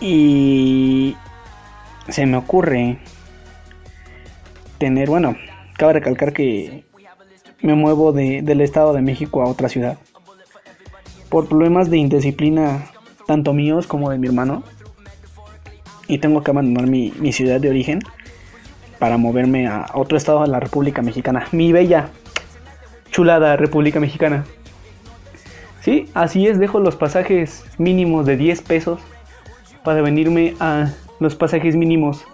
Y 0.00 1.16
se 2.10 2.26
me 2.26 2.36
ocurre 2.36 2.98
tener, 4.78 5.08
bueno, 5.08 5.36
cabe 5.76 5.94
recalcar 5.94 6.32
que 6.32 6.84
me 7.62 7.74
muevo 7.74 8.12
del 8.12 8.60
Estado 8.60 8.92
de 8.92 9.02
México 9.02 9.42
a 9.42 9.46
otra 9.46 9.68
ciudad. 9.68 9.98
Por 11.28 11.48
problemas 11.48 11.90
de 11.90 11.98
indisciplina, 11.98 12.86
tanto 13.26 13.52
míos 13.52 13.86
como 13.86 14.10
de 14.10 14.18
mi 14.18 14.26
hermano. 14.26 14.64
Y 16.08 16.18
tengo 16.18 16.42
que 16.42 16.50
abandonar 16.50 16.88
mi, 16.88 17.12
ciudad 17.32 17.60
de 17.60 17.70
origen 17.70 18.00
para 18.98 19.16
moverme 19.16 19.68
a 19.68 19.86
otro 19.94 20.16
estado 20.16 20.42
de 20.42 20.48
la 20.48 20.58
República 20.58 21.02
Mexicana. 21.02 21.46
Mi 21.52 21.72
bella, 21.72 22.08
chulada 23.10 23.56
República 23.56 24.00
Mexicana. 24.00 24.44
Sí, 25.82 26.06
así 26.14 26.46
es, 26.46 26.58
dejo 26.58 26.80
los 26.80 26.96
pasajes 26.96 27.64
mínimos 27.78 28.26
de 28.26 28.36
10 28.36 28.62
pesos 28.62 29.00
para 29.84 30.02
venirme 30.02 30.54
a 30.60 30.90
los 31.20 31.36
pasajes 31.36 31.76
mínimos 31.76 32.26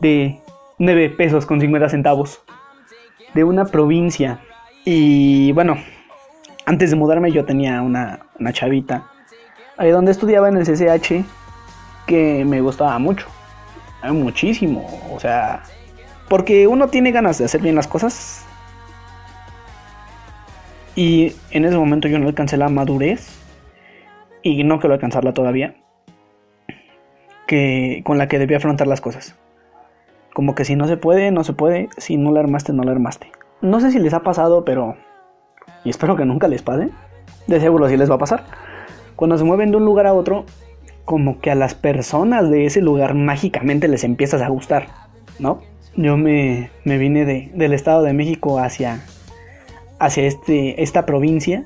de 0.00 0.40
9 0.78 1.10
pesos 1.10 1.44
con 1.44 1.60
50 1.60 1.88
centavos 1.90 2.40
de 3.34 3.44
una 3.44 3.66
provincia. 3.66 4.40
Y 4.84 5.52
bueno, 5.52 5.76
antes 6.64 6.90
de 6.90 6.96
mudarme 6.96 7.30
yo 7.32 7.44
tenía 7.44 7.82
una, 7.82 8.20
una 8.38 8.52
chavita 8.52 9.10
ahí 9.76 9.90
donde 9.90 10.12
estudiaba 10.12 10.48
en 10.48 10.56
el 10.56 10.64
CCH 10.64 11.24
que 12.06 12.44
me 12.44 12.60
gustaba 12.60 12.98
mucho, 12.98 13.26
muchísimo, 14.10 14.86
o 15.12 15.18
sea, 15.18 15.62
porque 16.28 16.66
uno 16.66 16.88
tiene 16.88 17.10
ganas 17.12 17.38
de 17.38 17.44
hacer 17.44 17.60
bien 17.60 17.74
las 17.74 17.86
cosas. 17.86 18.44
Y 20.94 21.34
en 21.50 21.64
ese 21.64 21.76
momento 21.76 22.06
yo 22.06 22.18
no 22.18 22.28
alcancé 22.28 22.56
la 22.56 22.68
madurez 22.68 23.28
y 24.42 24.62
no 24.62 24.78
quiero 24.78 24.94
alcanzarla 24.94 25.32
todavía 25.32 25.81
con 28.04 28.18
la 28.18 28.28
que 28.28 28.38
debía 28.38 28.56
afrontar 28.56 28.86
las 28.86 29.00
cosas. 29.00 29.34
Como 30.34 30.54
que 30.54 30.64
si 30.64 30.76
no 30.76 30.86
se 30.86 30.96
puede, 30.96 31.30
no 31.30 31.44
se 31.44 31.52
puede, 31.52 31.88
si 31.98 32.16
no 32.16 32.32
la 32.32 32.40
armaste, 32.40 32.72
no 32.72 32.82
la 32.82 32.92
armaste. 32.92 33.30
No 33.60 33.80
sé 33.80 33.90
si 33.90 33.98
les 33.98 34.14
ha 34.14 34.20
pasado, 34.20 34.64
pero... 34.64 34.96
Y 35.84 35.90
espero 35.90 36.16
que 36.16 36.24
nunca 36.24 36.48
les 36.48 36.62
pase. 36.62 36.88
De 37.46 37.60
seguro 37.60 37.88
sí 37.88 37.96
les 37.96 38.10
va 38.10 38.14
a 38.14 38.18
pasar. 38.18 38.44
Cuando 39.16 39.36
se 39.36 39.44
mueven 39.44 39.70
de 39.70 39.76
un 39.76 39.84
lugar 39.84 40.06
a 40.06 40.14
otro, 40.14 40.46
como 41.04 41.40
que 41.40 41.50
a 41.50 41.54
las 41.54 41.74
personas 41.74 42.48
de 42.48 42.64
ese 42.64 42.80
lugar 42.80 43.14
mágicamente 43.14 43.88
les 43.88 44.04
empiezas 44.04 44.40
a 44.40 44.48
gustar, 44.48 44.86
¿no? 45.38 45.60
Yo 45.94 46.16
me, 46.16 46.70
me 46.84 46.96
vine 46.96 47.24
de, 47.24 47.50
del 47.54 47.74
Estado 47.74 48.02
de 48.02 48.14
México 48.14 48.58
hacia, 48.58 49.04
hacia 49.98 50.24
este, 50.24 50.82
esta 50.82 51.04
provincia 51.04 51.64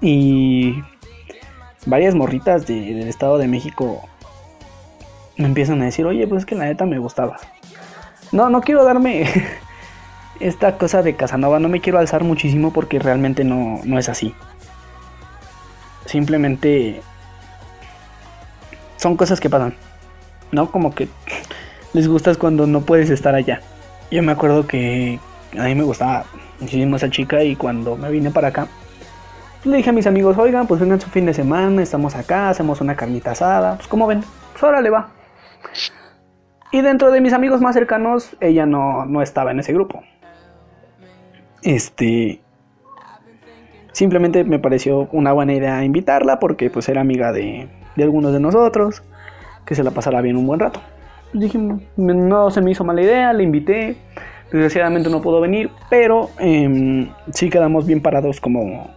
y 0.00 0.76
varias 1.86 2.14
morritas 2.14 2.66
del 2.66 3.08
Estado 3.08 3.38
de 3.38 3.48
México 3.48 4.02
me 5.36 5.46
empiezan 5.46 5.82
a 5.82 5.86
decir, 5.86 6.06
oye, 6.06 6.26
pues 6.26 6.40
es 6.40 6.46
que 6.46 6.54
la 6.54 6.64
neta 6.64 6.86
me 6.86 6.98
gustaba. 6.98 7.36
No, 8.32 8.50
no 8.50 8.60
quiero 8.60 8.84
darme 8.84 9.24
esta 10.40 10.76
cosa 10.78 11.02
de 11.02 11.16
Casanova 11.16 11.58
no 11.58 11.68
me 11.68 11.80
quiero 11.80 11.98
alzar 11.98 12.24
muchísimo 12.24 12.72
porque 12.72 12.98
realmente 12.98 13.44
no, 13.44 13.80
no 13.84 13.98
es 13.98 14.08
así. 14.08 14.34
Simplemente 16.04 17.00
son 18.96 19.16
cosas 19.16 19.40
que 19.40 19.50
pasan. 19.50 19.74
¿No? 20.52 20.70
Como 20.70 20.94
que 20.94 21.08
les 21.92 22.06
gustas 22.08 22.38
cuando 22.38 22.66
no 22.66 22.82
puedes 22.82 23.10
estar 23.10 23.34
allá. 23.34 23.60
Yo 24.10 24.22
me 24.22 24.32
acuerdo 24.32 24.66
que 24.66 25.18
a 25.58 25.64
mí 25.64 25.74
me 25.74 25.82
gustaba 25.82 26.24
muchísimo 26.60 26.96
esa 26.96 27.10
chica 27.10 27.42
y 27.42 27.56
cuando 27.56 27.96
me 27.96 28.10
vine 28.10 28.30
para 28.30 28.48
acá, 28.48 28.68
le 29.64 29.78
dije 29.78 29.90
a 29.90 29.92
mis 29.92 30.06
amigos, 30.06 30.38
oigan, 30.38 30.68
pues 30.68 30.80
vengan 30.80 31.00
su 31.00 31.10
fin 31.10 31.26
de 31.26 31.34
semana, 31.34 31.82
estamos 31.82 32.14
acá, 32.14 32.50
hacemos 32.50 32.80
una 32.80 32.94
carnita 32.94 33.32
asada, 33.32 33.76
pues 33.76 33.88
como 33.88 34.06
ven, 34.06 34.22
pues 34.52 34.62
ahora 34.62 34.80
le 34.80 34.90
va. 34.90 35.08
Y 36.72 36.82
dentro 36.82 37.10
de 37.10 37.20
mis 37.20 37.32
amigos 37.32 37.60
más 37.60 37.74
cercanos, 37.74 38.36
ella 38.40 38.66
no, 38.66 39.06
no 39.06 39.22
estaba 39.22 39.50
en 39.50 39.60
ese 39.60 39.72
grupo. 39.72 40.02
Este. 41.62 42.40
Simplemente 43.92 44.44
me 44.44 44.58
pareció 44.58 45.08
una 45.12 45.32
buena 45.32 45.54
idea 45.54 45.82
invitarla 45.84 46.38
porque 46.38 46.68
pues 46.68 46.88
era 46.88 47.00
amiga 47.00 47.32
de, 47.32 47.68
de 47.96 48.02
algunos 48.02 48.32
de 48.32 48.40
nosotros, 48.40 49.02
que 49.64 49.74
se 49.74 49.82
la 49.82 49.90
pasara 49.90 50.20
bien 50.20 50.36
un 50.36 50.46
buen 50.46 50.60
rato. 50.60 50.80
Dije, 51.32 51.58
no 51.96 52.50
se 52.50 52.60
me 52.60 52.70
hizo 52.70 52.84
mala 52.84 53.02
idea, 53.02 53.32
le 53.32 53.42
invité, 53.42 53.96
desgraciadamente 54.52 55.08
no 55.08 55.22
pudo 55.22 55.40
venir, 55.40 55.70
pero 55.88 56.30
eh, 56.38 57.10
sí 57.32 57.50
quedamos 57.50 57.86
bien 57.86 58.00
parados 58.00 58.40
como 58.40 58.90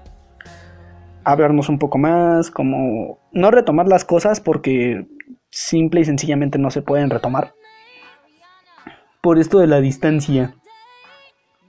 hablarnos 1.24 1.70
un 1.70 1.80
poco 1.80 1.98
más, 1.98 2.52
como 2.52 3.20
no 3.32 3.52
retomar 3.52 3.88
las 3.88 4.06
cosas 4.06 4.40
porque 4.40 5.06
simple 5.50 6.02
y 6.02 6.06
sencillamente 6.06 6.58
no 6.58 6.72
se 6.72 6.82
pueden 6.82 7.10
retomar. 7.10 7.54
Por 9.22 9.38
esto 9.40 9.60
de 9.60 9.68
la 9.68 9.82
distancia. 9.82 10.56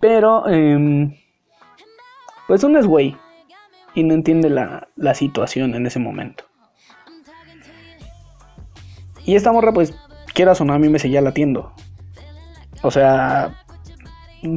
Pero, 0.01 0.45
eh, 0.49 1.19
pues 2.47 2.65
uno 2.65 2.79
es 2.79 2.87
güey 2.87 3.17
y 3.95 4.05
no 4.05 4.15
entiende 4.15 4.49
la, 4.51 4.89
la 4.97 5.15
situación 5.15 5.75
en 5.75 5.87
ese 5.87 5.99
momento. 5.99 6.45
Y 9.25 9.35
esta 9.35 9.53
morra, 9.53 9.73
pues, 9.73 9.95
quieras 10.33 10.61
o 10.61 10.65
no, 10.65 10.73
a 10.73 10.79
mí 10.79 10.89
me 10.89 10.99
seguía 10.99 11.21
latiendo. 11.21 11.73
O 12.83 12.91
sea, 12.91 13.63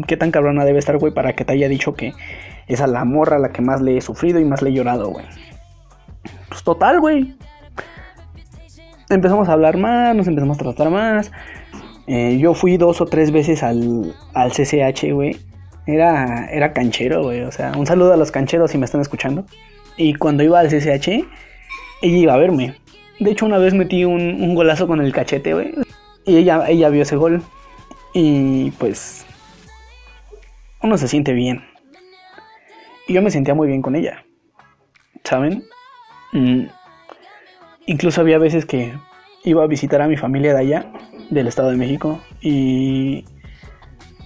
¿qué 0.08 0.18
tan 0.18 0.32
cabrona 0.32 0.66
debe 0.66 0.80
estar, 0.80 0.98
güey, 0.98 1.14
para 1.14 1.34
que 1.34 1.46
te 1.46 1.54
haya 1.54 1.68
dicho 1.68 1.94
que 1.94 2.14
es 2.68 2.80
a 2.82 2.88
la 2.88 3.04
morra 3.04 3.40
la 3.40 3.50
que 3.50 3.62
más 3.62 3.82
le 3.82 3.98
he 3.98 4.02
sufrido 4.02 4.40
y 4.40 4.46
más 4.46 4.62
le 4.62 4.70
he 4.70 4.74
llorado, 4.74 5.10
güey? 5.10 5.26
Pues 6.48 6.64
total, 6.64 7.00
güey. 7.02 7.36
Empezamos 9.14 9.48
a 9.50 9.54
hablar 9.54 9.78
más, 9.78 10.16
nos 10.16 10.28
empezamos 10.28 10.58
a 10.60 10.64
tratar 10.64 10.90
más. 10.90 11.32
Eh, 12.08 12.38
yo 12.40 12.54
fui 12.54 12.78
dos 12.78 13.00
o 13.00 13.06
tres 13.06 13.32
veces 13.32 13.64
al, 13.64 14.14
al 14.34 14.52
CCH, 14.52 15.12
güey. 15.14 15.38
Era, 15.86 16.48
era 16.52 16.74
canchero, 16.74 17.24
güey. 17.24 17.42
O 17.42 17.52
sea, 17.52 17.74
un 17.78 17.86
saludo 17.86 18.14
a 18.14 18.18
los 18.18 18.32
cancheros 18.32 18.72
si 18.72 18.78
me 18.78 18.86
están 18.86 19.02
escuchando. 19.02 19.46
Y 19.98 20.16
cuando 20.16 20.44
iba 20.44 20.60
al 20.60 20.68
CCH, 20.68 21.08
ella 22.02 22.18
iba 22.18 22.34
a 22.34 22.38
verme. 22.38 22.76
De 23.20 23.32
hecho, 23.32 23.46
una 23.46 23.58
vez 23.58 23.74
metí 23.74 24.06
un, 24.06 24.56
golazo 24.56 24.88
con 24.88 25.02
el 25.02 25.14
cachete, 25.14 25.54
güey. 25.54 25.74
Y 26.26 26.38
ella, 26.38 26.66
ella 26.68 26.90
vio 26.90 27.04
ese 27.04 27.16
gol. 27.16 27.42
Y 28.14 28.72
pues. 28.72 29.26
Uno 30.82 30.98
se 30.98 31.08
siente 31.08 31.34
bien. 31.34 31.64
Y 33.08 33.14
yo 33.14 33.22
me 33.22 33.32
sentía 33.32 33.54
muy 33.54 33.68
bien 33.68 33.82
con 33.82 33.96
ella. 33.96 34.26
¿Saben? 35.24 35.64
Mm. 36.32 36.66
Incluso 37.86 38.22
había 38.22 38.38
veces 38.38 38.66
que 38.66 38.94
iba 39.44 39.64
a 39.64 39.68
visitar 39.68 40.02
a 40.02 40.08
mi 40.08 40.18
familia 40.18 40.54
de 40.54 40.60
allá 40.60 40.86
del 41.30 41.48
Estado 41.48 41.70
de 41.70 41.78
México 41.78 42.22
y 42.42 43.26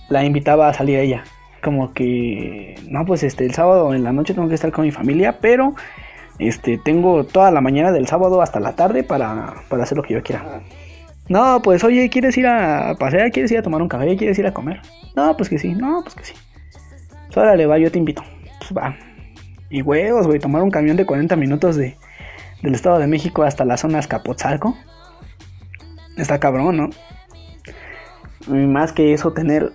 la 0.10 0.24
invitaba 0.24 0.70
a 0.70 0.74
salir 0.74 0.98
a 0.98 1.02
ella. 1.02 1.24
Como 1.64 1.94
que, 1.94 2.76
no, 2.90 3.06
pues 3.06 3.24
este, 3.24 3.46
el 3.46 3.54
sábado 3.54 3.94
en 3.94 4.04
la 4.04 4.12
noche 4.14 4.34
tengo 4.34 4.48
que 4.48 4.56
estar 4.56 4.72
con 4.72 4.86
mi 4.86 4.92
familia, 4.92 5.40
pero 5.42 5.74
este, 6.40 6.78
tengo 6.78 7.24
toda 7.24 7.52
la 7.52 7.62
mañana 7.62 7.92
del 7.92 8.08
sábado 8.08 8.42
hasta 8.42 8.60
la 8.60 8.76
tarde 8.76 9.04
para, 9.04 9.56
para 9.70 9.84
hacer 9.84 9.98
lo 9.98 10.04
que 10.04 10.14
yo 10.14 10.22
quiera. 10.22 10.62
No, 11.30 11.62
pues 11.62 11.84
oye, 11.84 12.10
¿quieres 12.10 12.38
ir 12.38 12.48
a 12.48 12.96
pasear? 12.98 13.32
¿Quieres 13.32 13.52
ir 13.52 13.58
a 13.58 13.64
tomar 13.64 13.82
un 13.82 13.90
café? 13.90 14.16
¿Quieres 14.16 14.38
ir 14.40 14.48
a 14.48 14.54
comer? 14.54 14.82
No, 15.16 15.36
pues 15.36 15.50
que 15.50 15.58
sí, 15.58 15.74
no, 15.74 16.02
pues 16.04 16.16
que 16.16 16.24
sí. 16.24 16.34
Pues 17.26 17.38
órale, 17.38 17.66
va, 17.66 17.78
yo 17.80 17.92
te 17.92 17.98
invito. 17.98 18.24
Pues 18.60 18.72
va. 18.78 18.96
Y 19.70 19.82
huevos, 19.82 20.28
güey, 20.28 20.40
tomar 20.40 20.62
un 20.62 20.72
camión 20.72 20.96
de 20.96 21.06
40 21.06 21.36
minutos 21.36 21.76
de, 21.76 21.98
del 22.62 22.76
Estado 22.76 23.00
de 23.00 23.08
México 23.08 23.44
hasta 23.44 23.66
la 23.66 23.78
zona 23.78 24.00
Escapotzalco 24.00 24.76
Está 26.18 26.40
cabrón, 26.40 26.78
¿no? 26.78 26.90
Y 28.48 28.66
más 28.66 28.92
que 28.92 29.14
eso, 29.14 29.34
tener 29.34 29.72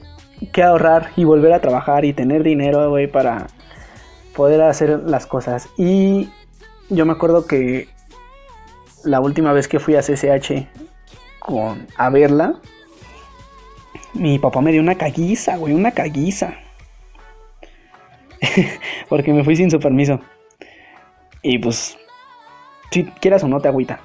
que 0.53 0.63
ahorrar 0.63 1.11
y 1.17 1.25
volver 1.25 1.53
a 1.53 1.61
trabajar 1.61 2.05
y 2.05 2.13
tener 2.13 2.43
dinero, 2.43 2.91
güey, 2.91 3.07
para 3.07 3.47
poder 4.35 4.61
hacer 4.63 5.01
las 5.05 5.27
cosas. 5.27 5.69
Y 5.77 6.31
yo 6.91 7.07
me 7.07 7.13
acuerdo 7.13 7.47
que 7.47 7.89
la 9.05 9.21
última 9.21 9.53
vez 9.53 9.69
que 9.69 9.79
fui 9.79 9.95
a 9.95 10.01
CCH 10.01 10.67
con, 11.39 11.87
a 11.97 12.11
verla, 12.11 12.57
mi 14.15 14.39
papá 14.41 14.61
me 14.61 14.73
dio 14.73 14.81
una 14.81 14.97
caguiza, 14.97 15.57
güey, 15.57 15.75
una 15.75 15.93
caguiza. 15.93 16.55
Porque 19.09 19.33
me 19.33 19.45
fui 19.45 19.55
sin 19.55 19.71
su 19.71 19.79
permiso. 19.79 20.19
Y 21.43 21.59
pues, 21.59 21.97
si 22.93 23.05
quieras 23.05 23.43
o 23.43 23.49
no, 23.49 23.61
te 23.61 23.69
agüita. 23.69 24.01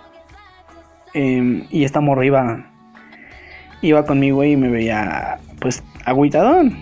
Em, 1.13 1.67
y 1.69 1.83
esta 1.83 2.01
morra 2.01 2.25
iba, 2.25 2.65
iba 3.81 4.05
conmigo 4.05 4.43
y 4.43 4.55
me 4.55 4.69
veía, 4.69 5.39
pues, 5.59 5.83
agüitadón. 6.05 6.75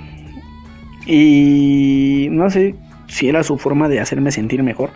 Y 1.06 2.28
no 2.32 2.50
sé 2.50 2.76
si 3.08 3.28
era 3.28 3.44
su 3.44 3.58
forma 3.58 3.88
de 3.88 4.00
hacerme 4.00 4.32
sentir 4.32 4.64
mejor. 4.64 4.92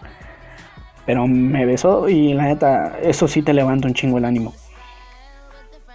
Pero 1.05 1.27
me 1.27 1.65
besó 1.65 2.07
y 2.07 2.33
la 2.33 2.43
neta, 2.43 2.99
eso 3.01 3.27
sí 3.27 3.41
te 3.41 3.53
levanta 3.53 3.87
un 3.87 3.93
chingo 3.93 4.17
el 4.17 4.25
ánimo. 4.25 4.53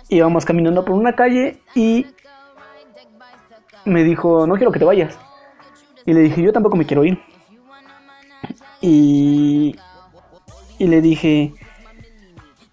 Íbamos 0.09 0.45
caminando 0.45 0.85
por 0.85 0.97
una 0.97 1.15
calle 1.15 1.59
y 1.75 2.07
me 3.85 4.03
dijo, 4.03 4.47
no 4.47 4.57
quiero 4.57 4.73
que 4.73 4.79
te 4.79 4.85
vayas. 4.85 5.19
Y 6.05 6.13
le 6.13 6.21
dije, 6.21 6.43
yo 6.43 6.53
tampoco 6.53 6.77
me 6.77 6.85
quiero 6.85 7.05
ir. 7.05 7.19
Y, 8.81 9.77
y 10.79 10.87
le 10.87 11.01
dije, 11.01 11.53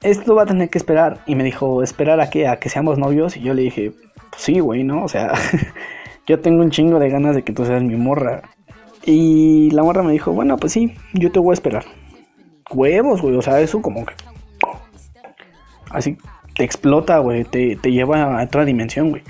esto 0.01 0.36
va 0.36 0.43
a 0.43 0.46
tener 0.46 0.70
que 0.70 0.77
esperar. 0.77 1.20
Y 1.25 1.36
me 1.36 1.43
dijo, 1.43 1.84
¿esperar 1.84 2.20
a 2.22 2.29
qué? 2.29 2.48
¿A 2.48 2.58
que 2.58 2.70
seamos 2.70 2.98
novios? 2.98 3.38
Y 3.38 3.41
yo 3.41 3.53
le 3.53 3.63
dije, 3.63 3.91
pues 4.29 4.41
sí, 4.41 4.60
güey, 4.60 4.84
¿no? 4.84 5.03
O 5.03 5.08
sea, 5.08 5.34
yo 6.27 6.39
tengo 6.39 6.62
un 6.62 6.72
chingo 6.72 7.00
de 7.00 7.10
ganas 7.10 7.36
de 7.36 7.43
que 7.43 7.53
tú 7.53 7.65
seas 7.65 7.84
mi 7.84 7.96
morra. 7.96 8.41
Y 9.05 9.72
la 9.72 9.84
morra 9.84 10.03
me 10.03 10.12
dijo, 10.12 10.31
bueno, 10.31 10.58
pues 10.58 10.74
sí, 10.74 10.93
yo 11.13 11.31
te 11.31 11.39
voy 11.39 11.51
a 11.51 11.53
esperar 11.53 11.86
huevos, 12.74 13.22
güey. 13.22 13.36
O 13.36 13.41
sea, 13.41 13.60
eso 13.60 13.81
como 13.81 14.05
que. 14.05 14.13
Así 15.89 16.17
te 16.55 16.63
explota, 16.63 17.20
güey. 17.20 17.43
Te, 17.43 17.75
lleva 17.75 18.39
a 18.39 18.43
otra 18.43 18.65
dimensión, 18.65 19.10
güey. 19.10 19.24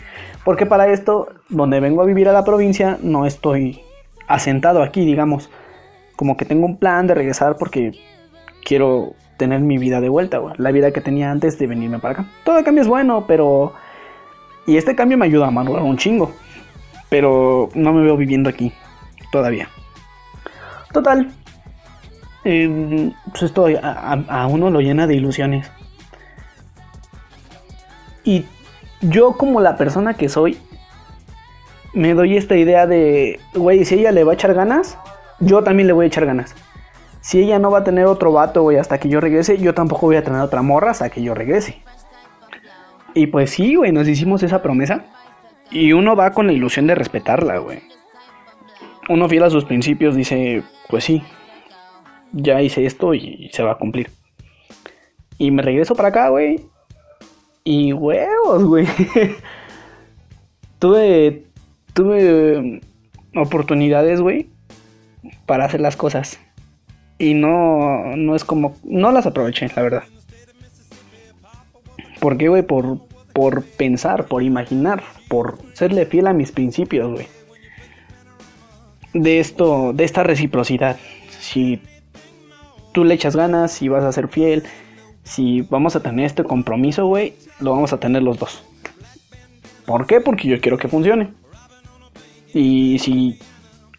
Porque 0.44 0.66
para 0.66 0.92
esto, 0.92 1.30
donde 1.50 1.80
vengo 1.80 2.02
a 2.02 2.06
vivir 2.06 2.30
a 2.30 2.34
la 2.34 2.44
provincia, 2.44 2.98
no 3.02 3.26
estoy 3.26 3.82
asentado 4.28 4.84
aquí, 4.84 5.06
digamos. 5.06 5.50
Como 6.16 6.38
que 6.38 6.46
tengo 6.46 6.66
un 6.66 6.78
plan 6.78 7.08
de 7.08 7.16
regresar 7.16 7.58
porque 7.58 7.94
quiero 8.64 9.16
tener 9.38 9.62
mi 9.62 9.78
vida 9.78 10.02
de 10.02 10.10
vuelta, 10.10 10.38
güey. 10.38 10.54
La 10.58 10.72
vida 10.72 10.92
que 10.92 11.02
tenía 11.02 11.32
antes 11.32 11.58
de 11.58 11.68
venirme 11.68 12.00
para 12.00 12.14
acá. 12.14 12.26
Todo 12.44 12.64
cambio 12.64 12.82
es 12.82 12.88
bueno, 12.88 13.26
pero. 13.28 13.74
Y 14.68 14.78
este 14.78 14.96
cambio 14.96 15.18
me 15.18 15.26
ayuda 15.26 15.48
a 15.48 15.52
madurar 15.52 15.84
un 15.84 15.98
chingo. 15.98 16.32
Pero 17.10 17.70
no 17.74 17.92
me 17.94 18.04
veo 18.04 18.16
viviendo 18.16 18.50
aquí 18.50 18.72
todavía. 19.32 19.68
Total, 20.94 21.32
eh, 22.44 23.12
pues 23.30 23.44
esto 23.44 23.68
a, 23.82 24.48
uno 24.48 24.70
lo 24.70 24.82
llena 24.82 25.08
de 25.08 25.16
ilusiones. 25.16 25.72
Y 28.24 28.46
yo 29.02 29.34
como 29.34 29.62
la 29.62 29.78
persona 29.78 30.14
que 30.14 30.30
soy, 30.30 30.58
me 31.94 32.14
doy 32.14 32.38
esta 32.38 32.56
idea 32.56 32.88
de, 32.88 33.40
güey, 33.54 33.86
si 33.86 33.96
ella 33.96 34.12
le 34.12 34.24
va 34.24 34.32
a 34.32 34.36
echar 34.36 34.54
ganas, 34.54 34.98
yo 35.40 35.64
también 35.64 35.88
le 35.88 35.94
voy 35.94 36.06
a 36.06 36.08
echar 36.08 36.26
ganas. 36.26 36.56
Si 37.22 37.40
ella 37.40 37.60
no 37.60 37.70
va 37.70 37.80
a 37.80 37.84
tener 37.84 38.06
otro 38.06 38.32
vato, 38.32 38.64
güey, 38.64 38.78
hasta 38.78 39.00
que 39.00 39.08
yo 39.08 39.22
regrese, 39.22 39.58
yo 39.60 39.74
tampoco 39.74 40.08
voy 40.08 40.16
a 40.16 40.24
tener 40.24 40.42
otra 40.42 40.64
morra 40.64 40.92
hasta 40.92 41.10
que 41.10 41.22
yo 41.22 41.36
regrese. 41.36 41.82
Y 43.14 43.28
pues 43.28 43.52
sí, 43.52 43.76
güey, 43.76 43.92
nos 43.92 44.08
hicimos 44.08 44.42
esa 44.44 44.62
promesa. 44.62 45.06
Y 45.70 45.94
uno 45.94 46.16
va 46.16 46.32
con 46.32 46.48
la 46.48 46.54
ilusión 46.54 46.88
de 46.88 46.96
respetarla, 46.96 47.60
güey. 47.60 47.80
Uno 49.08 49.30
fiel 49.30 49.44
a 49.44 49.50
sus 49.50 49.66
principios 49.66 50.16
dice, 50.16 50.64
pues 50.90 51.04
sí, 51.04 51.22
ya 52.32 52.62
hice 52.62 52.86
esto 52.86 53.14
y 53.14 53.50
se 53.54 53.64
va 53.64 53.74
a 53.74 53.78
cumplir. 53.78 54.10
Y 55.38 55.52
me 55.52 55.62
regreso 55.62 55.96
para 55.96 56.10
acá, 56.10 56.30
güey. 56.30 56.66
Y 57.64 57.94
huevos, 57.94 58.64
güey. 58.64 58.88
tuve, 60.80 61.46
tuve 61.94 62.82
oportunidades, 63.36 64.22
güey, 64.22 64.50
para 65.46 65.66
hacer 65.66 65.82
las 65.82 65.96
cosas. 65.96 66.40
Y 67.22 67.36
no, 67.36 68.16
no 68.16 68.36
es 68.36 68.44
como, 68.44 68.76
no 68.84 69.12
las 69.12 69.28
aproveché, 69.28 69.68
la 69.76 69.84
verdad. 69.84 70.04
¿Por 72.20 72.36
qué, 72.36 72.50
güey? 72.50 72.64
Por, 72.64 72.98
por 73.32 73.64
pensar, 73.64 74.26
por 74.26 74.42
imaginar, 74.42 75.04
por 75.28 75.60
serle 75.74 76.08
fiel 76.08 76.26
a 76.26 76.34
mis 76.34 76.52
principios, 76.52 77.12
güey. 77.12 77.28
De 79.14 79.40
esto, 79.40 79.94
de 79.94 80.04
esta 80.04 80.24
reciprocidad. 80.24 80.98
Si 81.40 81.80
tú 82.92 83.04
le 83.04 83.14
echas 83.14 83.36
ganas, 83.36 83.72
si 83.72 83.88
vas 83.88 84.04
a 84.04 84.12
ser 84.12 84.28
fiel, 84.28 84.64
si 85.24 85.62
vamos 85.62 85.96
a 85.96 86.00
tener 86.00 86.26
este 86.26 86.44
compromiso, 86.44 87.06
güey, 87.06 87.36
lo 87.60 87.70
vamos 87.70 87.94
a 87.94 88.00
tener 88.00 88.24
los 88.24 88.40
dos. 88.40 88.64
¿Por 89.86 90.08
qué? 90.08 90.22
Porque 90.22 90.48
yo 90.48 90.60
quiero 90.60 90.80
que 90.80 90.88
funcione. 90.88 91.30
Y 92.52 92.98
si 92.98 93.38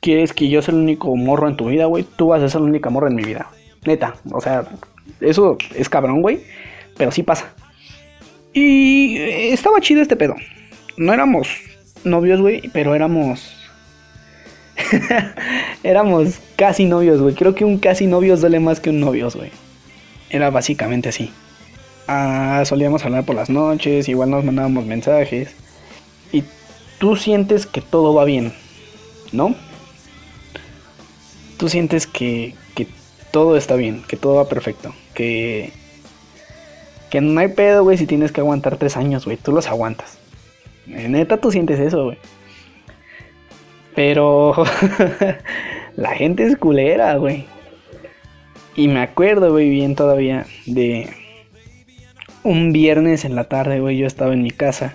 quieres 0.02 0.34
que 0.34 0.50
yo 0.50 0.60
sea 0.60 0.74
el 0.74 0.80
único 0.80 1.16
morro 1.16 1.48
en 1.48 1.56
tu 1.56 1.68
vida, 1.68 1.86
güey, 1.86 2.04
tú 2.04 2.28
vas 2.28 2.42
a 2.42 2.48
ser 2.50 2.60
la 2.60 2.66
única 2.66 2.90
morra 2.90 3.08
en 3.08 3.14
mi 3.14 3.22
vida. 3.22 3.48
Neta, 3.86 4.16
o 4.30 4.40
sea, 4.42 4.64
eso 5.20 5.56
es 5.74 5.88
cabrón, 5.88 6.20
güey, 6.20 6.40
pero 6.98 7.10
sí 7.10 7.22
pasa. 7.22 7.54
Y 8.52 9.16
estaba 9.16 9.80
chido 9.80 10.02
este 10.02 10.16
pedo. 10.16 10.34
No 10.98 11.14
éramos 11.14 11.48
novios, 12.04 12.40
güey, 12.42 12.68
pero 12.74 12.94
éramos 12.94 13.56
Éramos 15.82 16.38
casi 16.56 16.84
novios, 16.84 17.20
güey. 17.20 17.34
Creo 17.34 17.54
que 17.54 17.64
un 17.64 17.78
casi 17.78 18.06
novio 18.06 18.36
duele 18.36 18.60
más 18.60 18.80
que 18.80 18.90
un 18.90 19.00
novios, 19.00 19.36
güey. 19.36 19.50
Era 20.30 20.50
básicamente 20.50 21.08
así. 21.08 21.30
Ah, 22.08 22.62
solíamos 22.64 23.04
hablar 23.04 23.24
por 23.24 23.36
las 23.36 23.50
noches, 23.50 24.08
igual 24.08 24.30
nos 24.30 24.44
mandábamos 24.44 24.84
mensajes. 24.84 25.54
Y 26.32 26.44
tú 26.98 27.16
sientes 27.16 27.66
que 27.66 27.80
todo 27.80 28.14
va 28.14 28.24
bien, 28.24 28.52
¿no? 29.32 29.54
Tú 31.62 31.68
sientes 31.68 32.08
que, 32.08 32.56
que 32.74 32.88
todo 33.30 33.56
está 33.56 33.76
bien, 33.76 34.02
que 34.08 34.16
todo 34.16 34.34
va 34.34 34.48
perfecto, 34.48 34.92
que... 35.14 35.70
Que 37.08 37.20
no 37.20 37.38
hay 37.38 37.46
pedo, 37.46 37.84
güey, 37.84 37.96
si 37.96 38.04
tienes 38.04 38.32
que 38.32 38.40
aguantar 38.40 38.78
tres 38.78 38.96
años, 38.96 39.26
güey. 39.26 39.36
Tú 39.36 39.52
los 39.52 39.68
aguantas. 39.68 40.18
Neta, 40.86 41.36
tú 41.36 41.52
sientes 41.52 41.78
eso, 41.78 42.06
güey. 42.06 42.18
Pero 43.94 44.64
la 45.96 46.10
gente 46.16 46.42
es 46.42 46.56
culera, 46.56 47.14
güey. 47.14 47.46
Y 48.74 48.88
me 48.88 49.00
acuerdo, 49.00 49.52
güey, 49.52 49.70
bien 49.70 49.94
todavía 49.94 50.46
de 50.66 51.10
un 52.42 52.72
viernes 52.72 53.24
en 53.24 53.36
la 53.36 53.44
tarde, 53.44 53.78
güey, 53.78 53.98
yo 53.98 54.08
estaba 54.08 54.32
en 54.32 54.42
mi 54.42 54.50
casa. 54.50 54.94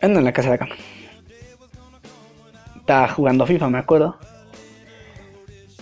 Ando 0.00 0.20
en 0.20 0.24
la 0.24 0.32
casa 0.32 0.48
de 0.48 0.54
acá. 0.54 0.68
Estaba 2.78 3.08
jugando 3.08 3.44
FIFA, 3.44 3.68
me 3.68 3.78
acuerdo. 3.78 4.16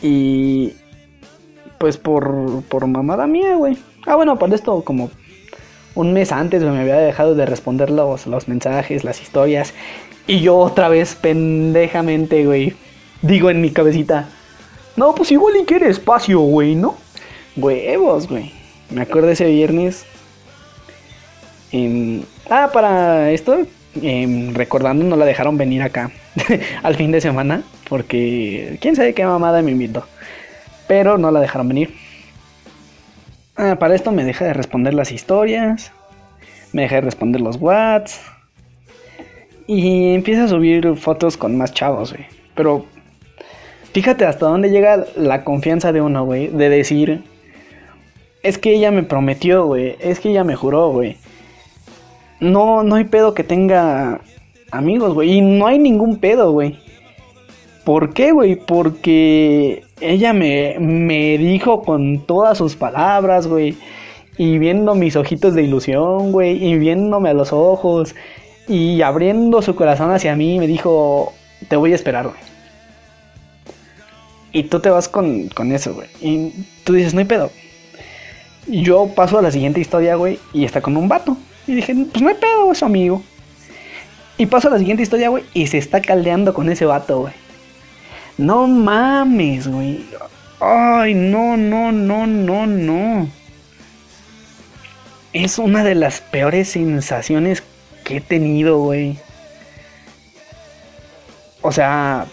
Y 0.02 0.72
pues 1.78 1.96
por, 1.96 2.62
por 2.64 2.86
mamada 2.86 3.26
mía, 3.26 3.56
güey. 3.56 3.76
Ah, 4.06 4.16
bueno, 4.16 4.38
por 4.38 4.52
esto 4.52 4.82
como 4.84 5.10
un 5.94 6.12
mes 6.12 6.32
antes 6.32 6.62
me 6.62 6.78
había 6.78 6.96
dejado 6.96 7.34
de 7.34 7.46
responder 7.46 7.90
los, 7.90 8.26
los 8.26 8.48
mensajes, 8.48 9.04
las 9.04 9.20
historias. 9.20 9.74
Y 10.26 10.40
yo 10.40 10.56
otra 10.58 10.88
vez, 10.88 11.14
pendejamente, 11.14 12.44
güey, 12.44 12.74
digo 13.22 13.50
en 13.50 13.60
mi 13.60 13.70
cabecita, 13.70 14.28
no, 14.96 15.14
pues 15.14 15.32
igual 15.32 15.56
y 15.56 15.64
quiere 15.64 15.88
espacio, 15.88 16.40
güey, 16.40 16.74
¿no? 16.74 16.96
Huevos, 17.56 18.28
güey. 18.28 18.52
Me 18.90 19.02
acuerdo 19.02 19.30
ese 19.30 19.46
viernes. 19.46 20.04
ah, 22.50 22.70
para 22.72 23.30
esto, 23.30 23.58
em, 24.02 24.54
recordando, 24.54 25.04
no 25.04 25.16
la 25.16 25.24
dejaron 25.24 25.56
venir 25.56 25.82
acá 25.82 26.10
al 26.82 26.96
fin 26.96 27.10
de 27.12 27.20
semana. 27.20 27.62
Porque 27.90 28.78
quién 28.80 28.94
sabe 28.94 29.12
qué 29.14 29.26
mamada 29.26 29.60
me 29.62 29.72
invitó. 29.72 30.04
Pero 30.86 31.18
no 31.18 31.30
la 31.32 31.40
dejaron 31.40 31.68
venir. 31.68 31.92
Ah, 33.56 33.76
para 33.78 33.96
esto 33.96 34.12
me 34.12 34.24
deja 34.24 34.44
de 34.44 34.54
responder 34.54 34.94
las 34.94 35.10
historias. 35.10 35.92
Me 36.72 36.82
deja 36.82 36.94
de 36.94 37.00
responder 37.02 37.40
los 37.40 37.56
whats. 37.56 38.20
Y 39.66 40.14
empieza 40.14 40.44
a 40.44 40.48
subir 40.48 40.96
fotos 40.96 41.36
con 41.36 41.58
más 41.58 41.74
chavos, 41.74 42.12
güey. 42.12 42.26
Pero 42.54 42.86
fíjate 43.92 44.24
hasta 44.24 44.46
dónde 44.46 44.70
llega 44.70 45.04
la 45.16 45.42
confianza 45.42 45.92
de 45.92 46.00
uno, 46.00 46.24
güey. 46.24 46.46
De 46.46 46.68
decir, 46.68 47.24
es 48.44 48.56
que 48.56 48.72
ella 48.72 48.92
me 48.92 49.02
prometió, 49.02 49.66
güey. 49.66 49.96
Es 49.98 50.20
que 50.20 50.30
ella 50.30 50.44
me 50.44 50.54
juró, 50.54 50.90
güey. 50.90 51.16
No, 52.38 52.84
no 52.84 52.94
hay 52.94 53.04
pedo 53.04 53.34
que 53.34 53.42
tenga 53.42 54.20
amigos, 54.70 55.12
güey. 55.12 55.32
Y 55.32 55.40
no 55.40 55.66
hay 55.66 55.80
ningún 55.80 56.18
pedo, 56.18 56.52
güey. 56.52 56.78
¿Por 57.84 58.12
qué, 58.12 58.32
güey? 58.32 58.56
Porque 58.56 59.84
ella 60.00 60.32
me, 60.32 60.76
me 60.78 61.38
dijo 61.38 61.82
con 61.82 62.26
todas 62.26 62.58
sus 62.58 62.76
palabras, 62.76 63.46
güey. 63.46 63.76
y 64.38 64.58
viendo 64.58 64.94
mis 64.94 65.16
ojitos 65.16 65.54
de 65.54 65.62
ilusión, 65.62 66.32
güey, 66.32 66.64
y 66.64 66.78
viéndome 66.78 67.30
a 67.30 67.34
los 67.34 67.52
ojos 67.52 68.14
y 68.68 69.02
abriendo 69.02 69.62
su 69.62 69.74
corazón 69.74 70.12
hacia 70.12 70.36
mí, 70.36 70.58
me 70.58 70.66
dijo, 70.66 71.32
te 71.68 71.76
voy 71.76 71.92
a 71.92 71.96
esperar, 71.96 72.28
güey. 72.28 72.38
Y 74.52 74.64
tú 74.64 74.80
te 74.80 74.90
vas 74.90 75.08
con, 75.08 75.48
con 75.48 75.72
eso, 75.72 75.94
güey. 75.94 76.08
Y 76.20 76.52
tú 76.84 76.92
dices, 76.94 77.14
no 77.14 77.20
hay 77.20 77.26
pedo. 77.26 77.50
Yo 78.66 79.08
paso 79.14 79.38
a 79.38 79.42
la 79.42 79.50
siguiente 79.50 79.80
historia, 79.80 80.14
güey, 80.16 80.38
y 80.52 80.64
está 80.64 80.80
con 80.80 80.96
un 80.96 81.08
vato. 81.08 81.36
Y 81.66 81.74
dije, 81.74 81.94
pues 82.10 82.22
no 82.22 82.28
hay 82.28 82.36
pedo, 82.36 82.72
es 82.72 82.78
su 82.78 82.84
amigo. 82.84 83.22
Y 84.38 84.46
paso 84.46 84.68
a 84.68 84.70
la 84.70 84.78
siguiente 84.78 85.02
historia, 85.02 85.28
güey, 85.28 85.44
y 85.52 85.66
se 85.66 85.78
está 85.78 86.00
caldeando 86.00 86.54
con 86.54 86.70
ese 86.70 86.84
vato, 86.84 87.20
güey. 87.20 87.34
No 88.40 88.66
mames, 88.66 89.68
güey. 89.68 90.06
Ay, 90.60 91.12
no, 91.12 91.58
no, 91.58 91.92
no, 91.92 92.26
no, 92.26 92.66
no. 92.66 93.28
Es 95.34 95.58
una 95.58 95.84
de 95.84 95.94
las 95.94 96.22
peores 96.22 96.70
sensaciones 96.70 97.62
que 98.02 98.16
he 98.16 98.20
tenido, 98.22 98.78
güey. 98.78 99.18
O 101.60 101.70
sea, 101.70 102.24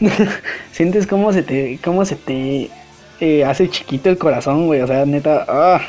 sientes 0.72 1.06
cómo 1.06 1.32
se 1.32 1.44
te, 1.44 1.78
cómo 1.84 2.04
se 2.04 2.16
te 2.16 2.68
eh, 3.20 3.44
hace 3.44 3.70
chiquito 3.70 4.10
el 4.10 4.18
corazón, 4.18 4.66
güey. 4.66 4.80
O 4.80 4.88
sea, 4.88 5.06
neta, 5.06 5.44
ah. 5.46 5.82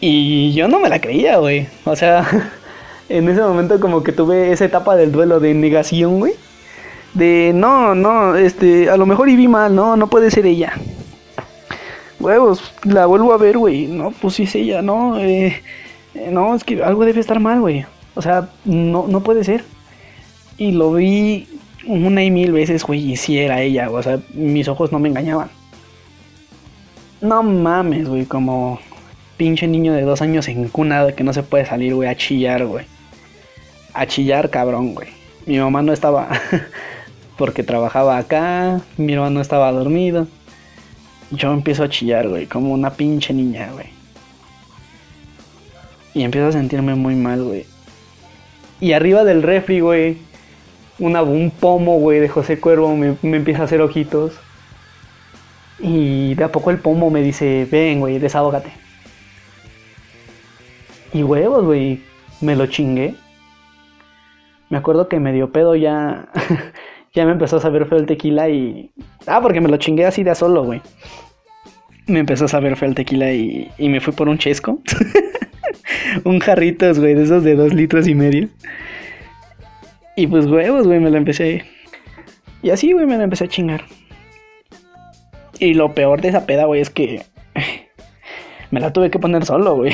Y 0.00 0.52
yo 0.54 0.66
no 0.66 0.80
me 0.80 0.88
la 0.88 1.00
creía, 1.00 1.36
güey. 1.36 1.68
O 1.84 1.94
sea, 1.94 2.28
en 3.08 3.28
ese 3.28 3.42
momento 3.42 3.78
como 3.78 4.02
que 4.02 4.10
tuve 4.10 4.50
esa 4.50 4.64
etapa 4.64 4.96
del 4.96 5.12
duelo 5.12 5.38
de 5.38 5.54
negación, 5.54 6.18
güey. 6.18 6.32
De, 7.14 7.52
no, 7.54 7.94
no, 7.94 8.36
este, 8.36 8.88
a 8.88 8.96
lo 8.96 9.06
mejor 9.06 9.28
y 9.28 9.36
vi 9.36 9.48
mal, 9.48 9.74
no, 9.74 9.96
no 9.96 10.08
puede 10.08 10.30
ser 10.30 10.46
ella. 10.46 10.72
Huevos, 12.20 12.72
la 12.84 13.06
vuelvo 13.06 13.32
a 13.32 13.36
ver, 13.36 13.58
güey. 13.58 13.86
No, 13.86 14.12
pues 14.12 14.34
sí 14.34 14.44
es 14.44 14.54
ella, 14.54 14.80
no, 14.80 15.18
eh, 15.18 15.62
no, 16.30 16.54
es 16.54 16.64
que 16.64 16.82
algo 16.82 17.04
debe 17.04 17.20
estar 17.20 17.40
mal, 17.40 17.60
güey. 17.60 17.84
O 18.14 18.22
sea, 18.22 18.48
no, 18.64 19.06
no 19.08 19.20
puede 19.22 19.44
ser. 19.44 19.64
Y 20.56 20.72
lo 20.72 20.92
vi 20.92 21.48
una 21.86 22.22
y 22.22 22.30
mil 22.30 22.52
veces, 22.52 22.84
güey, 22.84 23.12
y 23.12 23.16
sí 23.16 23.38
era 23.38 23.60
ella, 23.60 23.90
o 23.90 24.02
sea, 24.02 24.20
mis 24.34 24.68
ojos 24.68 24.92
no 24.92 24.98
me 24.98 25.08
engañaban. 25.08 25.50
No 27.20 27.42
mames, 27.42 28.08
güey, 28.08 28.24
como 28.24 28.80
pinche 29.36 29.66
niño 29.66 29.92
de 29.92 30.02
dos 30.02 30.22
años 30.22 30.48
en 30.48 30.68
cuna 30.68 31.12
que 31.12 31.24
no 31.24 31.32
se 31.32 31.42
puede 31.42 31.66
salir, 31.66 31.94
güey, 31.94 32.08
a 32.08 32.16
chillar, 32.16 32.64
güey. 32.66 32.86
A 33.94 34.06
chillar, 34.06 34.50
cabrón, 34.50 34.94
güey. 34.94 35.08
Mi 35.46 35.58
mamá 35.58 35.82
no 35.82 35.92
estaba 35.92 36.28
porque 37.42 37.64
trabajaba 37.64 38.18
acá, 38.18 38.82
mi 38.96 39.14
hermano 39.14 39.40
estaba 39.40 39.72
dormido. 39.72 40.28
Yo 41.32 41.52
empiezo 41.52 41.82
a 41.82 41.88
chillar, 41.88 42.28
güey, 42.28 42.46
como 42.46 42.72
una 42.72 42.90
pinche 42.90 43.34
niña, 43.34 43.72
güey. 43.72 43.86
Y 46.14 46.22
empiezo 46.22 46.46
a 46.46 46.52
sentirme 46.52 46.94
muy 46.94 47.16
mal, 47.16 47.42
güey. 47.42 47.66
Y 48.78 48.92
arriba 48.92 49.24
del 49.24 49.42
refri, 49.42 49.80
güey, 49.80 50.18
un 51.00 51.50
pomo, 51.58 51.98
güey, 51.98 52.20
de 52.20 52.28
José 52.28 52.60
Cuervo 52.60 52.94
me, 52.94 53.16
empieza 53.36 53.62
a 53.62 53.64
hacer 53.64 53.80
ojitos. 53.80 54.34
Y 55.80 56.36
de 56.36 56.44
a 56.44 56.52
poco 56.52 56.70
el 56.70 56.78
pomo 56.78 57.10
me 57.10 57.22
dice, 57.22 57.66
ven, 57.68 57.98
güey, 57.98 58.20
desahógate. 58.20 58.70
Y 61.12 61.24
huevos, 61.24 61.64
güey, 61.64 62.04
me 62.40 62.54
lo 62.54 62.66
chingué. 62.66 63.16
Me 64.68 64.78
acuerdo 64.78 65.08
que 65.08 65.18
me 65.18 65.32
dio 65.32 65.50
pedo 65.50 65.74
ya. 65.74 66.28
ya 67.14 67.26
me 67.26 67.32
empezó 67.32 67.56
a 67.56 67.60
saber 67.60 67.86
feo 67.86 67.98
el 67.98 68.06
tequila 68.06 68.48
y. 68.48 68.90
Ah, 69.26 69.40
porque 69.40 69.60
me 69.60 69.68
lo 69.68 69.76
chingué 69.76 70.06
así 70.06 70.22
de 70.22 70.34
solo, 70.34 70.64
güey. 70.64 70.80
Me 72.06 72.20
empezó 72.20 72.46
a 72.46 72.48
saber 72.48 72.76
feo 72.76 72.88
el 72.88 72.94
tequila 72.94 73.32
y, 73.32 73.70
y 73.78 73.88
me 73.88 74.00
fui 74.00 74.12
por 74.12 74.28
un 74.28 74.38
chesco. 74.38 74.80
un 76.24 76.38
jarritos, 76.40 76.98
güey, 76.98 77.14
de 77.14 77.24
esos 77.24 77.44
de 77.44 77.54
dos 77.54 77.74
litros 77.74 78.08
y 78.08 78.14
medio. 78.14 78.48
Y 80.16 80.26
pues 80.26 80.46
huevos, 80.46 80.86
güey, 80.86 81.00
me 81.00 81.10
la 81.10 81.18
empecé. 81.18 81.64
Y 82.62 82.70
así, 82.70 82.92
güey, 82.92 83.06
me 83.06 83.18
la 83.18 83.24
empecé 83.24 83.44
a 83.44 83.48
chingar. 83.48 83.84
Y 85.58 85.74
lo 85.74 85.94
peor 85.94 86.20
de 86.20 86.28
esa 86.28 86.46
peda, 86.46 86.64
güey, 86.64 86.80
es 86.80 86.90
que 86.90 87.22
me 88.70 88.80
la 88.80 88.92
tuve 88.92 89.10
que 89.10 89.18
poner 89.18 89.44
solo, 89.44 89.76
güey. 89.76 89.92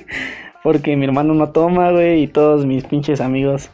Porque 0.62 0.94
mi 0.94 1.06
hermano 1.06 1.32
no 1.32 1.50
toma, 1.50 1.90
güey, 1.90 2.22
y 2.22 2.26
todos 2.26 2.66
mis 2.66 2.84
pinches 2.84 3.22
amigos 3.22 3.70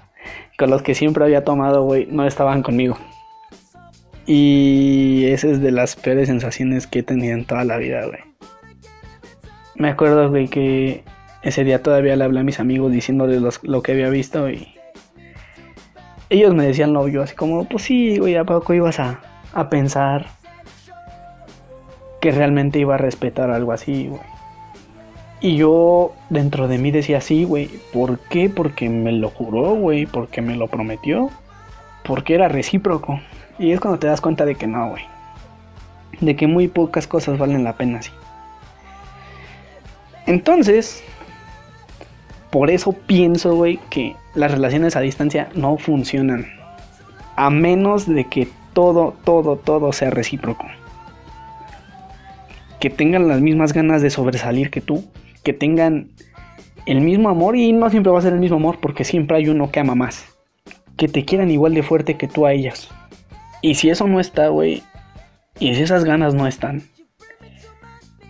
con 0.57 0.71
los 0.71 0.83
que 0.83 0.95
siempre 0.95 1.25
había 1.25 1.45
tomado, 1.45 1.85
güey, 1.85 2.07
no 2.07 2.27
estaban 2.27 2.62
conmigo. 2.62 2.97
Y 4.27 5.27
esa 5.27 5.49
es 5.49 5.61
de 5.61 5.71
las 5.71 5.97
peores 5.97 6.29
sensaciones 6.29 6.87
que 6.87 7.01
he 7.01 7.03
tenido 7.03 7.35
en 7.35 7.45
toda 7.45 7.64
la 7.64 7.77
vida, 7.77 8.07
güey. 8.07 8.21
Me 9.77 9.88
acuerdo, 9.88 10.29
güey, 10.31 10.49
que 10.49 11.05
ese 11.42 11.62
día 11.62 11.83
todavía 11.83 12.16
le 12.16 12.25
hablé 12.25 12.40
a 12.40 12.45
mis 12.45 12.59
amigos 12.59 12.90
diciéndoles 12.90 13.61
lo 13.62 13.83
que 13.83 13.92
había 13.92 14.09
visto 14.09 14.51
y 14.51 14.75
ellos 16.29 16.55
me 16.55 16.66
decían 16.66 16.92
no, 16.92 17.07
yo 17.07 17.23
así 17.23 17.37
como, 17.37 17.66
pues 17.69 17.85
sí, 17.85 18.19
güey, 18.19 18.35
¿a 18.37 18.45
poco 18.45 18.75
ibas 18.75 18.99
a, 18.99 19.21
a 19.53 19.71
pensar 19.71 20.27
que 22.21 22.33
realmente 22.33 22.81
iba 22.81 22.97
a 22.97 22.99
respetar 22.99 23.51
algo 23.51 23.73
así, 23.73 24.09
güey? 24.09 24.36
Y 25.40 25.57
yo 25.57 26.14
dentro 26.31 26.66
de 26.66 26.79
mí 26.79 26.90
decía, 26.90 27.20
sí, 27.20 27.44
güey, 27.44 27.68
¿por 27.92 28.18
qué? 28.18 28.49
Porque 28.49 28.88
me 28.88 29.12
lo 29.12 29.29
juró, 29.29 29.75
güey, 29.75 30.07
porque 30.07 30.40
me 30.40 30.57
lo 30.57 30.68
prometió, 30.68 31.31
porque 32.05 32.35
era 32.35 32.49
recíproco. 32.49 33.20
Y 33.59 33.72
es 33.72 33.81
cuando 33.81 33.99
te 33.99 34.07
das 34.07 34.20
cuenta 34.20 34.44
de 34.44 34.55
que 34.55 34.66
no, 34.66 34.90
güey. 34.90 35.05
De 36.20 36.37
que 36.37 36.46
muy 36.46 36.68
pocas 36.68 37.07
cosas 37.07 37.38
valen 37.38 37.64
la 37.64 37.77
pena 37.77 37.99
así. 37.99 38.11
Entonces, 40.27 41.05
por 42.51 42.70
eso 42.70 42.92
pienso, 42.92 43.55
güey, 43.55 43.79
que 43.90 44.16
las 44.35 44.51
relaciones 44.51 44.96
a 44.96 45.01
distancia 45.01 45.49
no 45.55 45.77
funcionan. 45.77 46.46
A 47.37 47.51
menos 47.51 48.07
de 48.07 48.25
que 48.25 48.49
todo, 48.72 49.14
todo, 49.25 49.57
todo 49.57 49.92
sea 49.92 50.11
recíproco. 50.11 50.66
Que 52.81 52.90
tengan 52.90 53.29
las 53.29 53.40
mismas 53.40 53.72
ganas 53.72 54.03
de 54.03 54.11
sobresalir 54.11 54.70
que 54.70 54.81
tú. 54.81 55.05
Que 55.46 55.52
tengan 55.52 56.11
el 56.87 57.00
mismo 57.00 57.28
amor 57.28 57.54
y 57.56 57.72
no 57.72 57.88
siempre 57.88 58.11
va 58.11 58.18
a 58.18 58.22
ser 58.22 58.32
el 58.32 58.40
mismo 58.40 58.56
amor 58.56 58.78
porque 58.80 59.04
siempre 59.04 59.37
hay 59.37 59.48
uno 59.48 59.70
que 59.70 59.78
ama 59.78 59.94
más. 59.94 60.26
Que 60.96 61.06
te 61.06 61.24
quieran 61.24 61.50
igual 61.50 61.74
de 61.74 61.85
fuerte 61.85 62.16
que 62.16 62.26
tú 62.26 62.46
a 62.46 62.52
ellas. 62.52 62.88
Y 63.62 63.76
si 63.76 63.90
eso 63.90 64.09
no 64.09 64.18
está, 64.18 64.48
güey. 64.48 64.82
Y 65.61 65.74
si 65.76 65.82
esas 65.82 66.04
ganas 66.04 66.35
no 66.35 66.48
están. 66.48 66.82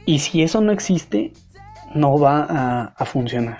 Y 0.04 0.18
si 0.18 0.42
eso 0.42 0.60
no 0.60 0.72
existe, 0.72 1.32
no 1.94 2.18
va 2.18 2.92
a, 2.96 3.04
funcionar 3.06 3.58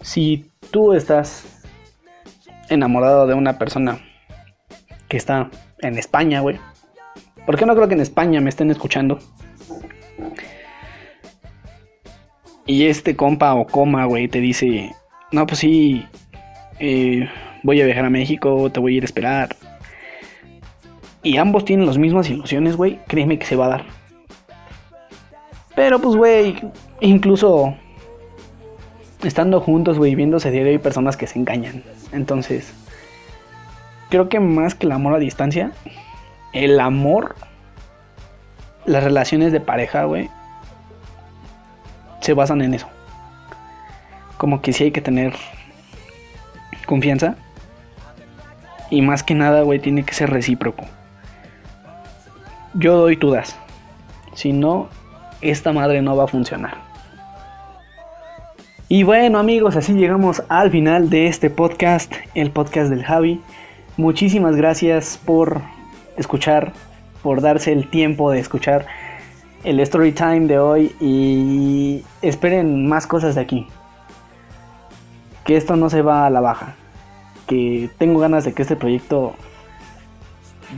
si 0.00 0.48
tú 0.70 0.92
estás 0.92 1.64
enamorado 2.68 3.26
de 3.26 3.34
una 3.34 3.58
persona 3.58 3.98
que 5.08 5.16
está 5.16 5.50
en 5.80 5.98
España, 5.98 6.40
güey. 6.40 6.58
Porque 7.44 7.66
no 7.66 7.74
creo 7.74 7.88
que 7.88 7.94
en 7.94 8.00
España 8.00 8.40
me 8.40 8.50
estén 8.50 8.70
escuchando. 8.70 9.18
Y 12.66 12.86
este 12.86 13.14
compa 13.14 13.54
o 13.54 13.66
coma, 13.66 14.04
güey, 14.06 14.26
te 14.28 14.40
dice, 14.40 14.92
no, 15.30 15.46
pues 15.46 15.60
sí, 15.60 16.04
eh, 16.80 17.28
voy 17.62 17.80
a 17.80 17.86
viajar 17.86 18.04
a 18.04 18.10
México, 18.10 18.70
te 18.70 18.80
voy 18.80 18.94
a 18.94 18.96
ir 18.96 19.04
a 19.04 19.06
esperar. 19.06 19.56
Y 21.22 21.36
ambos 21.38 21.64
tienen 21.64 21.86
las 21.86 21.98
mismas 21.98 22.28
ilusiones, 22.28 22.76
güey, 22.76 22.98
créeme 23.06 23.38
que 23.38 23.46
se 23.46 23.56
va 23.56 23.66
a 23.66 23.68
dar. 23.68 23.84
Pero 25.76 26.00
pues, 26.00 26.16
güey, 26.16 26.56
incluso 27.00 27.76
estando 29.22 29.60
juntos, 29.60 29.98
güey, 29.98 30.14
viéndose 30.14 30.50
diario 30.50 30.72
hay 30.72 30.78
personas 30.78 31.16
que 31.16 31.26
se 31.26 31.38
engañan. 31.38 31.84
Entonces, 32.12 32.72
creo 34.08 34.28
que 34.28 34.40
más 34.40 34.74
que 34.74 34.86
el 34.86 34.92
amor 34.92 35.14
a 35.14 35.18
distancia, 35.18 35.72
el 36.52 36.80
amor, 36.80 37.36
las 38.84 39.04
relaciones 39.04 39.52
de 39.52 39.60
pareja, 39.60 40.04
güey, 40.04 40.30
se 42.26 42.34
basan 42.34 42.60
en 42.60 42.74
eso. 42.74 42.88
Como 44.36 44.60
que 44.60 44.72
sí 44.72 44.82
hay 44.82 44.90
que 44.90 45.00
tener 45.00 45.32
confianza. 46.84 47.36
Y 48.90 49.00
más 49.00 49.22
que 49.22 49.36
nada, 49.36 49.62
güey, 49.62 49.78
tiene 49.78 50.02
que 50.02 50.12
ser 50.12 50.30
recíproco. 50.30 50.84
Yo 52.74 52.96
doy, 52.96 53.16
tú 53.16 53.30
das. 53.30 53.56
Si 54.34 54.52
no, 54.52 54.88
esta 55.40 55.72
madre 55.72 56.02
no 56.02 56.16
va 56.16 56.24
a 56.24 56.26
funcionar. 56.26 56.74
Y 58.88 59.04
bueno 59.04 59.38
amigos, 59.38 59.76
así 59.76 59.92
llegamos 59.92 60.42
al 60.48 60.70
final 60.70 61.10
de 61.10 61.28
este 61.28 61.48
podcast, 61.48 62.12
el 62.34 62.50
podcast 62.50 62.90
del 62.90 63.04
Javi. 63.04 63.40
Muchísimas 63.96 64.56
gracias 64.56 65.18
por 65.24 65.60
escuchar, 66.16 66.72
por 67.22 67.40
darse 67.40 67.72
el 67.72 67.88
tiempo 67.88 68.32
de 68.32 68.40
escuchar 68.40 68.86
el 69.66 69.80
story 69.80 70.12
time 70.12 70.46
de 70.46 70.60
hoy 70.60 70.94
y 71.00 72.04
esperen 72.22 72.86
más 72.88 73.04
cosas 73.08 73.34
de 73.34 73.40
aquí. 73.40 73.66
Que 75.44 75.56
esto 75.56 75.74
no 75.74 75.90
se 75.90 76.02
va 76.02 76.24
a 76.24 76.30
la 76.30 76.40
baja. 76.40 76.76
Que 77.48 77.90
tengo 77.98 78.20
ganas 78.20 78.44
de 78.44 78.54
que 78.54 78.62
este 78.62 78.76
proyecto 78.76 79.34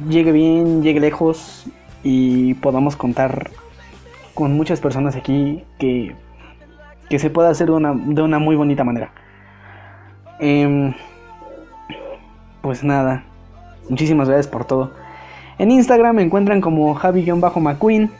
llegue 0.08 0.32
bien, 0.32 0.82
llegue 0.82 1.00
lejos 1.00 1.66
y 2.02 2.54
podamos 2.54 2.96
contar 2.96 3.50
con 4.32 4.56
muchas 4.56 4.80
personas 4.80 5.16
aquí 5.16 5.62
que, 5.78 6.16
que 7.10 7.18
se 7.18 7.28
pueda 7.28 7.50
hacer 7.50 7.66
de 7.66 7.74
una, 7.74 7.92
de 7.92 8.22
una 8.22 8.38
muy 8.38 8.56
bonita 8.56 8.84
manera. 8.84 9.12
Em, 10.40 10.94
pues 12.62 12.82
nada, 12.82 13.24
muchísimas 13.90 14.28
gracias 14.28 14.48
por 14.48 14.64
todo. 14.64 14.92
En 15.58 15.70
Instagram 15.72 16.16
me 16.16 16.22
encuentran 16.22 16.62
como 16.62 16.94
Javi-McQueen, 16.94 18.10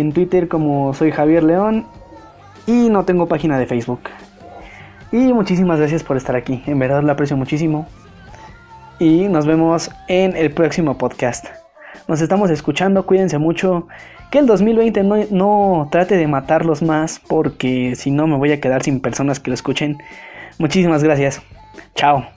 en 0.00 0.12
Twitter 0.12 0.48
como 0.48 0.94
soy 0.94 1.10
Javier 1.10 1.42
León 1.42 1.86
y 2.66 2.88
no 2.90 3.04
tengo 3.04 3.28
página 3.28 3.58
de 3.58 3.66
Facebook. 3.66 4.00
Y 5.12 5.32
muchísimas 5.32 5.78
gracias 5.78 6.02
por 6.02 6.16
estar 6.16 6.36
aquí, 6.36 6.62
en 6.66 6.78
verdad 6.78 7.02
lo 7.02 7.12
aprecio 7.12 7.36
muchísimo. 7.36 7.86
Y 8.98 9.28
nos 9.28 9.46
vemos 9.46 9.90
en 10.08 10.36
el 10.36 10.52
próximo 10.52 10.96
podcast. 10.96 11.46
Nos 12.08 12.20
estamos 12.20 12.50
escuchando, 12.50 13.04
cuídense 13.04 13.38
mucho. 13.38 13.88
Que 14.30 14.38
el 14.38 14.46
2020 14.46 15.02
no, 15.02 15.16
no 15.30 15.88
trate 15.90 16.16
de 16.16 16.26
matarlos 16.26 16.82
más 16.82 17.20
porque 17.20 17.94
si 17.94 18.10
no 18.10 18.26
me 18.26 18.36
voy 18.36 18.52
a 18.52 18.60
quedar 18.60 18.82
sin 18.82 19.00
personas 19.00 19.38
que 19.38 19.50
lo 19.50 19.54
escuchen. 19.54 19.98
Muchísimas 20.58 21.02
gracias. 21.02 21.42
Chao. 21.94 22.35